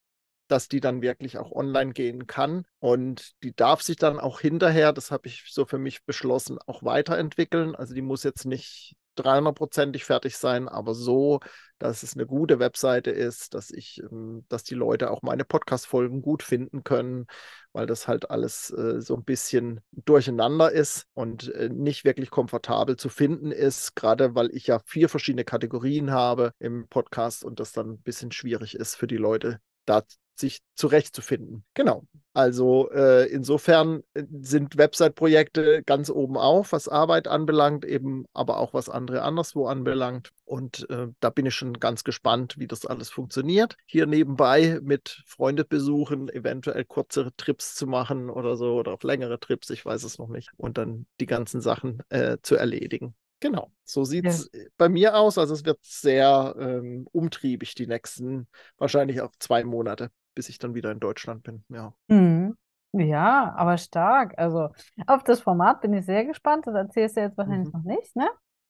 [0.48, 2.64] dass die dann wirklich auch online gehen kann.
[2.78, 6.82] Und die darf sich dann auch hinterher, das habe ich so für mich beschlossen, auch
[6.82, 7.74] weiterentwickeln.
[7.74, 11.40] Also die muss jetzt nicht 300%ig fertig sein, aber so,
[11.78, 16.22] dass es eine gute Webseite ist, dass ich, ähm, dass die Leute auch meine Podcast-Folgen
[16.22, 17.26] gut finden können,
[17.72, 22.96] weil das halt alles äh, so ein bisschen durcheinander ist und äh, nicht wirklich komfortabel
[22.96, 27.72] zu finden ist, gerade weil ich ja vier verschiedene Kategorien habe im Podcast und das
[27.72, 30.02] dann ein bisschen schwierig ist für die Leute, da
[30.38, 31.64] sich zurechtzufinden.
[31.74, 32.06] Genau.
[32.34, 38.74] Also äh, insofern äh, sind Website-Projekte ganz oben auf, was Arbeit anbelangt, eben aber auch
[38.74, 40.32] was andere anderswo anbelangt.
[40.44, 43.76] Und äh, da bin ich schon ganz gespannt, wie das alles funktioniert.
[43.86, 49.40] Hier nebenbei mit Freunde besuchen, eventuell kürzere Trips zu machen oder so oder auf längere
[49.40, 50.50] Trips, ich weiß es noch nicht.
[50.58, 53.14] Und dann die ganzen Sachen äh, zu erledigen.
[53.40, 54.62] Genau, so sieht es ja.
[54.76, 55.38] bei mir aus.
[55.38, 60.76] Also es wird sehr ähm, umtriebig die nächsten, wahrscheinlich auch zwei Monate bis ich dann
[60.76, 61.64] wieder in Deutschland bin.
[61.68, 61.92] Ja.
[62.06, 62.56] Mhm.
[62.92, 64.34] Ja, aber stark.
[64.36, 64.68] Also
[65.08, 66.66] auf das Format bin ich sehr gespannt.
[66.66, 67.80] Das erzählst du jetzt wahrscheinlich mhm.
[67.80, 68.28] noch nicht, ne?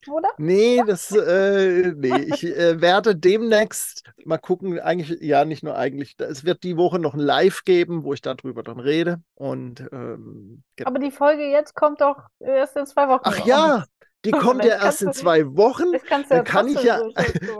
[0.08, 0.28] Oder?
[0.38, 6.14] Nee, das, äh, nee, ich äh, werde demnächst mal gucken, eigentlich, ja, nicht nur eigentlich,
[6.20, 9.20] es wird die Woche noch ein Live geben, wo ich darüber dann rede.
[9.34, 13.22] Und, ähm, Aber die Folge jetzt kommt doch erst in zwei Wochen.
[13.24, 13.84] Ach ja,
[14.26, 15.92] die kommt ja erst in zwei Wochen.
[16.28, 17.00] Da kann ich ja,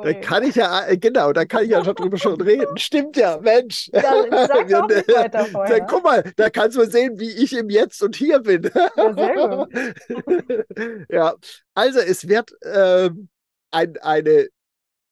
[0.03, 2.77] da kann ich ja, genau, da kann ich ja schon drüber schon reden.
[2.77, 3.89] Stimmt ja, Mensch.
[3.97, 5.79] Ja, sag auch nicht weiter vorher.
[5.79, 8.71] Dann, guck mal, da kannst du sehen, wie ich im Jetzt und Hier bin.
[8.97, 9.67] Ja,
[11.09, 11.35] ja,
[11.75, 13.11] also es wird äh,
[13.71, 14.49] ein, eine,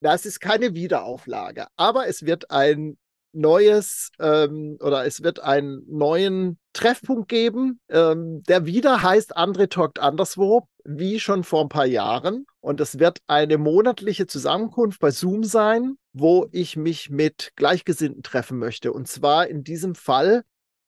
[0.01, 2.97] das ist keine Wiederauflage, aber es wird ein
[3.35, 9.99] neues ähm, oder es wird einen neuen Treffpunkt geben, ähm, der wieder heißt Andre talkt
[9.99, 12.47] anderswo, wie schon vor ein paar Jahren.
[12.61, 18.59] Und es wird eine monatliche Zusammenkunft bei Zoom sein, wo ich mich mit Gleichgesinnten treffen
[18.59, 18.93] möchte.
[18.93, 20.45] Und zwar in diesem Fall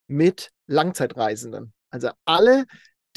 [0.07, 1.73] mit Langzeitreisenden.
[1.91, 2.65] Also alle,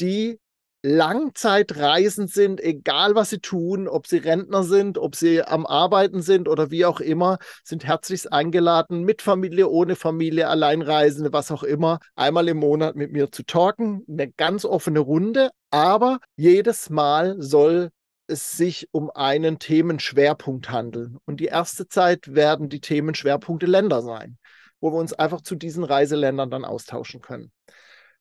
[0.00, 0.38] die
[0.82, 6.48] langzeitreisend sind, egal was sie tun, ob sie Rentner sind, ob sie am Arbeiten sind
[6.48, 11.98] oder wie auch immer, sind herzlichst eingeladen, mit Familie, ohne Familie, Alleinreisende, was auch immer,
[12.14, 14.04] einmal im Monat mit mir zu talken.
[14.08, 17.90] Eine ganz offene Runde, aber jedes Mal soll
[18.26, 21.18] es sich um einen Themenschwerpunkt handeln.
[21.26, 24.38] Und die erste Zeit werden die Themenschwerpunkte Länder sein,
[24.80, 27.50] wo wir uns einfach zu diesen Reiseländern dann austauschen können.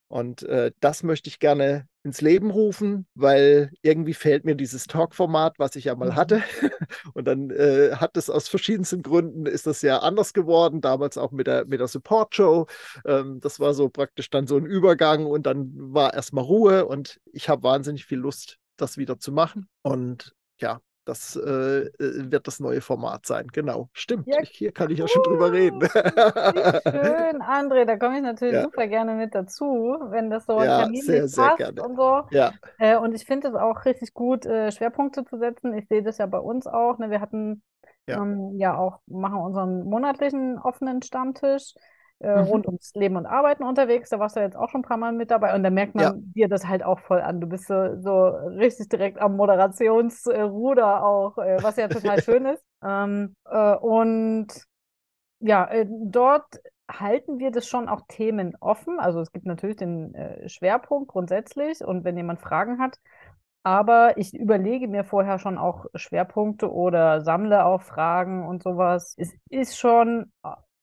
[0.10, 5.60] Und äh, das möchte ich gerne ins Leben rufen, weil irgendwie fehlt mir dieses Talk-Format,
[5.60, 6.42] was ich ja mal hatte.
[6.62, 6.70] Mhm.
[7.14, 11.32] Und dann äh, hat es aus verschiedensten Gründen, ist das ja anders geworden, damals auch
[11.32, 12.66] mit der, mit der Support-Show.
[13.06, 17.20] Ähm, das war so praktisch dann so ein Übergang und dann war erstmal Ruhe und
[17.32, 19.68] ich habe wahnsinnig viel Lust, das wieder zu machen.
[19.84, 23.48] Und ja, das äh, äh, wird das neue Format sein.
[23.52, 24.28] Genau, stimmt.
[24.28, 25.82] Ja, Hier kann ich ja schon drüber reden.
[25.82, 25.92] schön,
[27.42, 28.64] André, da komme ich natürlich ja.
[28.64, 31.84] super gerne mit dazu, wenn das so ja, terminlich sehr, sehr passt gerne.
[31.84, 32.22] und so.
[32.30, 32.54] Ja.
[32.78, 35.74] Äh, und ich finde es auch richtig gut, äh, Schwerpunkte zu setzen.
[35.74, 37.00] Ich sehe das ja bei uns auch.
[37.00, 37.10] Ne?
[37.10, 37.64] Wir hatten
[38.08, 38.22] ja.
[38.22, 41.74] Ähm, ja auch, machen unseren monatlichen offenen Stammtisch
[42.20, 42.48] äh, mhm.
[42.48, 44.10] rund ums Leben und Arbeiten unterwegs.
[44.10, 46.04] Da warst du jetzt auch schon ein paar Mal mit dabei und da merkt man
[46.04, 46.14] ja.
[46.16, 47.42] dir das halt auch voll an.
[47.42, 52.64] Du bist so, so richtig direkt am Moderationsruder auch, äh, was ja total schön ist.
[52.84, 54.48] Ähm, äh, und
[55.40, 56.46] ja, äh, dort
[56.92, 59.00] halten wir das schon auch Themen offen.
[59.00, 62.98] Also es gibt natürlich den äh, Schwerpunkt grundsätzlich und wenn jemand Fragen hat,
[63.64, 69.16] aber ich überlege mir vorher schon auch Schwerpunkte oder sammle auch Fragen und sowas.
[69.18, 70.32] Es ist schon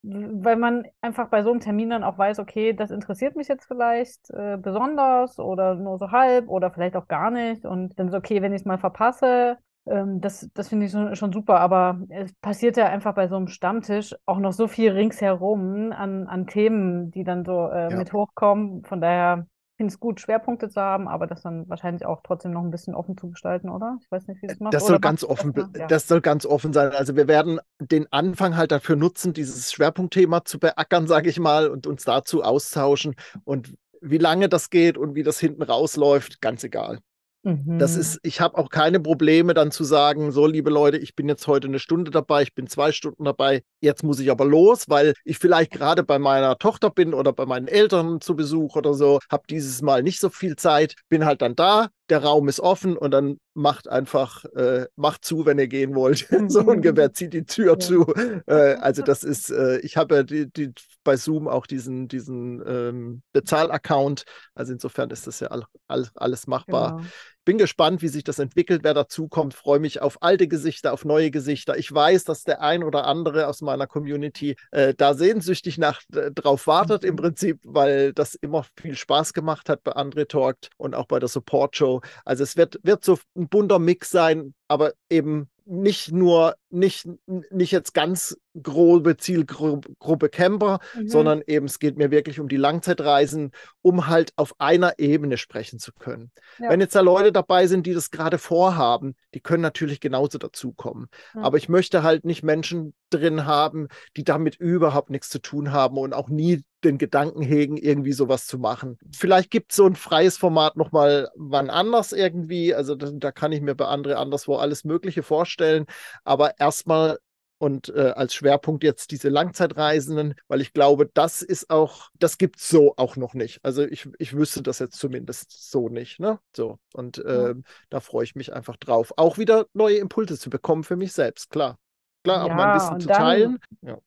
[0.09, 3.66] weil man einfach bei so einem Termin dann auch weiß, okay, das interessiert mich jetzt
[3.66, 7.64] vielleicht äh, besonders oder nur so halb oder vielleicht auch gar nicht.
[7.64, 9.59] Und dann ist okay, wenn ich es mal verpasse.
[9.86, 11.61] Ähm, das das finde ich so, schon super.
[11.61, 16.26] Aber es passiert ja einfach bei so einem Stammtisch auch noch so viel ringsherum an,
[16.28, 17.96] an Themen, die dann so äh, ja.
[17.96, 18.84] mit hochkommen.
[18.84, 19.46] Von daher
[19.76, 22.94] finde es gut, Schwerpunkte zu haben, aber das dann wahrscheinlich auch trotzdem noch ein bisschen
[22.94, 23.98] offen zu gestalten, oder?
[24.02, 24.74] Ich weiß nicht, wie das macht.
[24.74, 25.86] Das soll ganz offen, das, ja.
[25.86, 26.92] das soll ganz offen sein.
[26.92, 31.68] Also wir werden den Anfang halt dafür nutzen, dieses Schwerpunktthema zu beackern, sage ich mal,
[31.68, 33.14] und uns dazu austauschen.
[33.44, 37.00] Und wie lange das geht und wie das hinten rausläuft, ganz egal.
[37.47, 38.01] Das mhm.
[38.01, 41.47] ist, ich habe auch keine Probleme dann zu sagen, so liebe Leute, ich bin jetzt
[41.47, 45.14] heute eine Stunde dabei, ich bin zwei Stunden dabei, jetzt muss ich aber los, weil
[45.24, 49.20] ich vielleicht gerade bei meiner Tochter bin oder bei meinen Eltern zu Besuch oder so,
[49.30, 52.97] habe dieses Mal nicht so viel Zeit, bin halt dann da, der Raum ist offen
[52.97, 56.28] und dann macht einfach, äh, macht zu, wenn ihr gehen wollt.
[56.49, 57.78] so ungefähr, zieht die Tür ja.
[57.78, 58.07] zu.
[58.47, 60.72] Äh, also das ist, äh, ich habe ja die, die,
[61.03, 64.24] bei Zoom auch diesen, diesen ähm, Bezahlaccount.
[64.55, 66.99] Also insofern ist das ja all, all, alles machbar.
[66.99, 67.09] Genau
[67.47, 69.55] bin gespannt, wie sich das entwickelt, wer dazukommt.
[69.55, 71.78] Freue mich auf alte Gesichter, auf neue Gesichter.
[71.78, 76.32] Ich weiß, dass der ein oder andere aus meiner Community äh, da sehnsüchtig nach äh,
[76.32, 77.18] drauf wartet im mhm.
[77.18, 81.28] Prinzip, weil das immer viel Spaß gemacht hat bei Andre Talked und auch bei der
[81.28, 82.03] Support Show.
[82.24, 87.72] Also es wird, wird so ein bunter Mix sein, aber eben nicht nur nicht, nicht
[87.72, 91.08] jetzt ganz grobe Zielgruppe Camper, mhm.
[91.08, 93.52] sondern eben es geht mir wirklich um die Langzeitreisen,
[93.82, 96.30] um halt auf einer Ebene sprechen zu können.
[96.58, 96.70] Ja.
[96.70, 101.08] Wenn jetzt da Leute dabei sind, die das gerade vorhaben, die können natürlich genauso dazukommen.
[101.34, 101.42] Mhm.
[101.42, 105.98] Aber ich möchte halt nicht Menschen drin haben, die damit überhaupt nichts zu tun haben
[105.98, 108.98] und auch nie den Gedanken hegen, irgendwie sowas zu machen.
[109.12, 112.74] Vielleicht gibt es so ein freies Format nochmal wann anders irgendwie.
[112.74, 115.86] Also da, da, kann ich mir bei anderen anderswo alles Mögliche vorstellen.
[116.24, 117.18] Aber erstmal
[117.58, 122.58] und äh, als Schwerpunkt jetzt diese Langzeitreisenden, weil ich glaube, das ist auch, das gibt
[122.58, 123.60] es so auch noch nicht.
[123.62, 126.20] Also ich, ich wüsste das jetzt zumindest so nicht.
[126.20, 126.38] Ne?
[126.54, 126.78] So.
[126.92, 127.54] Und äh, ja.
[127.88, 129.14] da freue ich mich einfach drauf.
[129.16, 131.78] Auch wieder neue Impulse zu bekommen für mich selbst, klar.
[132.24, 133.58] Klar, auch ja, mein Wissen zu dann, teilen.
[133.80, 133.98] Ja.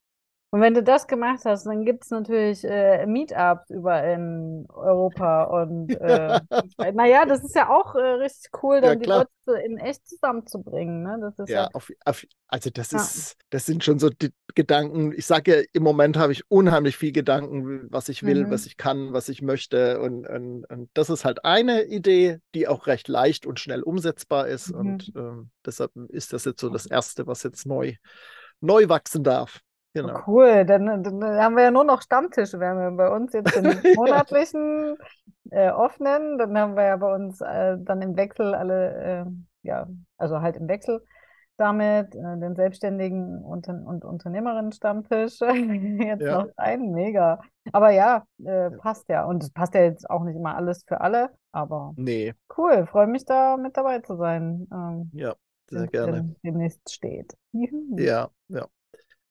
[0.52, 5.43] Und wenn du das gemacht hast, dann gibt es natürlich äh, Meetups überall in Europa.
[5.43, 6.39] Und äh,
[6.93, 11.04] naja, das ist ja auch äh, richtig cool, dann ja, die Leute in echt zusammenzubringen.
[11.04, 11.32] Ne?
[11.38, 15.14] Das ja, ja auf, auf, also das ist, das sind schon so die Gedanken.
[15.16, 18.52] Ich sage ja, im Moment habe ich unheimlich viel Gedanken, was ich will, mhm.
[18.52, 20.00] was ich kann, was ich möchte.
[20.00, 24.47] Und, und, und, das ist halt eine Idee, die auch recht leicht und schnell umsetzbar
[24.47, 24.72] ist.
[24.72, 24.80] Mhm.
[24.80, 27.93] Und ähm, deshalb ist das jetzt so das Erste, was jetzt neu,
[28.62, 29.62] neu wachsen darf.
[29.94, 30.20] Genau.
[30.20, 32.60] Oh, cool, dann, dann, haben wir ja nur noch Stammtische.
[32.60, 33.66] Wir haben ja bei uns jetzt den
[33.96, 34.98] monatlichen
[35.52, 39.26] äh, offenen, dann haben wir ja bei uns äh, dann im Wechsel alle, äh,
[39.64, 39.88] ja,
[40.18, 41.02] also halt im Wechsel
[41.60, 45.40] damit äh, den selbstständigen Unter und Unternehmerinnen-Stammtisch.
[46.00, 46.44] jetzt ja.
[46.44, 47.40] noch ein, mega.
[47.74, 49.26] Aber ja, äh, passt ja.
[49.26, 52.34] Und es passt ja jetzt auch nicht immer alles für alle, aber nee.
[52.58, 54.68] cool, freue mich da mit dabei zu sein.
[54.72, 55.36] Ähm, ja,
[55.70, 56.34] sehr gerne.
[56.44, 57.36] Demnächst steht.
[57.52, 58.68] ja, ja.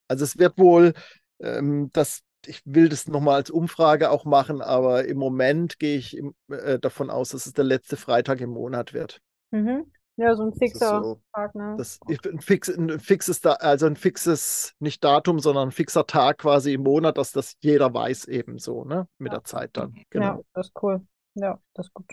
[0.09, 0.95] Also es wird wohl,
[1.41, 6.17] ähm, das, ich will das nochmal als Umfrage auch machen, aber im Moment gehe ich
[6.17, 9.21] im, äh, davon aus, dass es der letzte Freitag im Monat wird.
[9.51, 9.93] Mhm.
[10.17, 11.77] Ja, so ein fixer so, Tag, ne?
[11.79, 16.75] Das, ein, fix, ein fixes, also ein fixes, nicht Datum, sondern ein fixer Tag quasi
[16.75, 19.07] im Monat, dass das jeder weiß eben so, ne?
[19.19, 19.39] Mit ja.
[19.39, 19.95] der Zeit dann.
[20.11, 20.25] Genau.
[20.25, 21.07] Ja, das ist cool.
[21.35, 22.11] Ja, das ist gut.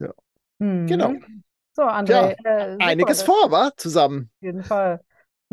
[0.00, 0.12] Ja.
[0.58, 0.86] Mhm.
[0.88, 1.12] Genau.
[1.74, 2.36] So, André.
[2.44, 4.30] Ja, äh, einiges vor, war zusammen.
[4.38, 5.00] Auf jeden Fall.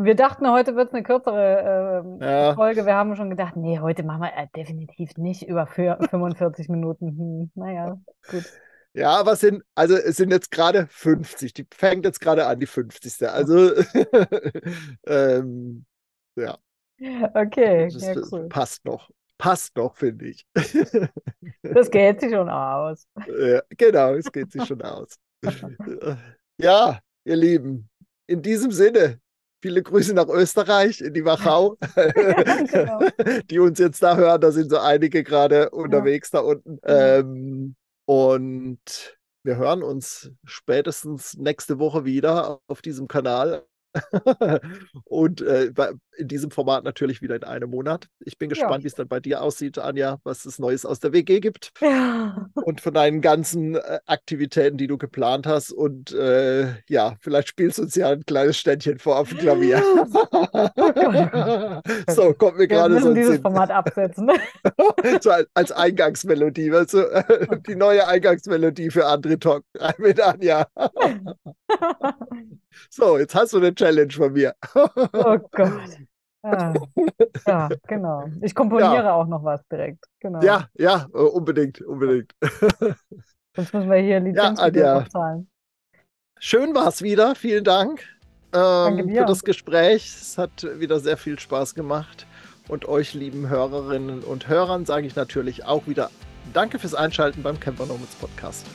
[0.01, 2.55] Wir dachten, heute wird es eine kürzere äh, ja.
[2.55, 2.85] Folge.
[2.85, 7.07] Wir haben schon gedacht, nee, heute machen wir äh, definitiv nicht über 45 Minuten.
[7.17, 8.45] Hm, naja, gut.
[8.93, 11.53] Ja, aber es sind, also es sind jetzt gerade 50.
[11.53, 13.27] Die fängt jetzt gerade an, die 50.
[13.27, 13.73] Also,
[15.05, 15.85] ähm,
[16.37, 16.57] ja.
[17.33, 18.47] Okay, das, ja, cool.
[18.47, 19.09] passt noch.
[19.37, 20.47] Passt noch, finde ich.
[21.61, 23.05] das geht sich schon aus.
[23.27, 25.17] Ja, genau, es geht sich schon aus.
[26.57, 27.89] ja, ihr Lieben,
[28.27, 29.19] in diesem Sinne,
[29.61, 32.99] Viele Grüße nach Österreich, in die Wachau, genau.
[33.49, 34.39] die uns jetzt da hören.
[34.39, 36.39] Da sind so einige gerade unterwegs ja.
[36.39, 36.71] da unten.
[36.71, 36.79] Mhm.
[36.85, 43.65] Ähm, und wir hören uns spätestens nächste Woche wieder auf diesem Kanal.
[45.05, 45.71] und äh,
[46.19, 48.07] in diesem Format natürlich wieder in einem Monat.
[48.19, 48.83] Ich bin gespannt, ja.
[48.83, 51.71] wie es dann bei dir aussieht, Anja, was es Neues aus der WG gibt.
[51.89, 52.49] Ja.
[52.53, 55.71] Und von deinen ganzen äh, Aktivitäten, die du geplant hast.
[55.71, 59.81] Und äh, ja, vielleicht spielst du uns ja ein kleines Ständchen vor auf dem Klavier.
[59.95, 60.05] Oh
[62.13, 62.99] so, kommt mir gerade so.
[62.99, 63.41] Wir müssen dieses Sinn.
[63.41, 64.29] Format absetzen.
[65.21, 67.61] so als, als Eingangsmelodie, weißt du?
[67.67, 69.63] Die neue Eingangsmelodie für André Talk
[69.97, 70.67] mit Anja.
[72.89, 74.53] so, jetzt hast du eine Challenge von mir.
[74.75, 76.08] oh Gott.
[76.43, 76.73] Ja,
[77.47, 78.29] ja, genau.
[78.41, 79.13] Ich komponiere ja.
[79.13, 80.05] auch noch was direkt.
[80.19, 80.41] Genau.
[80.41, 82.33] Ja, ja, äh, unbedingt, unbedingt.
[83.55, 85.49] Sonst müssen wir hier Lizenz ja, zahlen.
[86.39, 87.35] Schön war es wieder.
[87.35, 88.01] Vielen Dank
[88.53, 90.05] ähm, für das Gespräch.
[90.21, 92.25] Es hat wieder sehr viel Spaß gemacht.
[92.69, 96.09] Und euch, lieben Hörerinnen und Hörern, sage ich natürlich auch wieder
[96.53, 98.65] Danke fürs Einschalten beim Camper Nomads Podcast.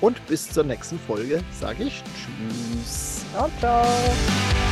[0.00, 3.24] Und bis zur nächsten Folge sage ich Tschüss.
[3.32, 4.71] Ciao, ciao.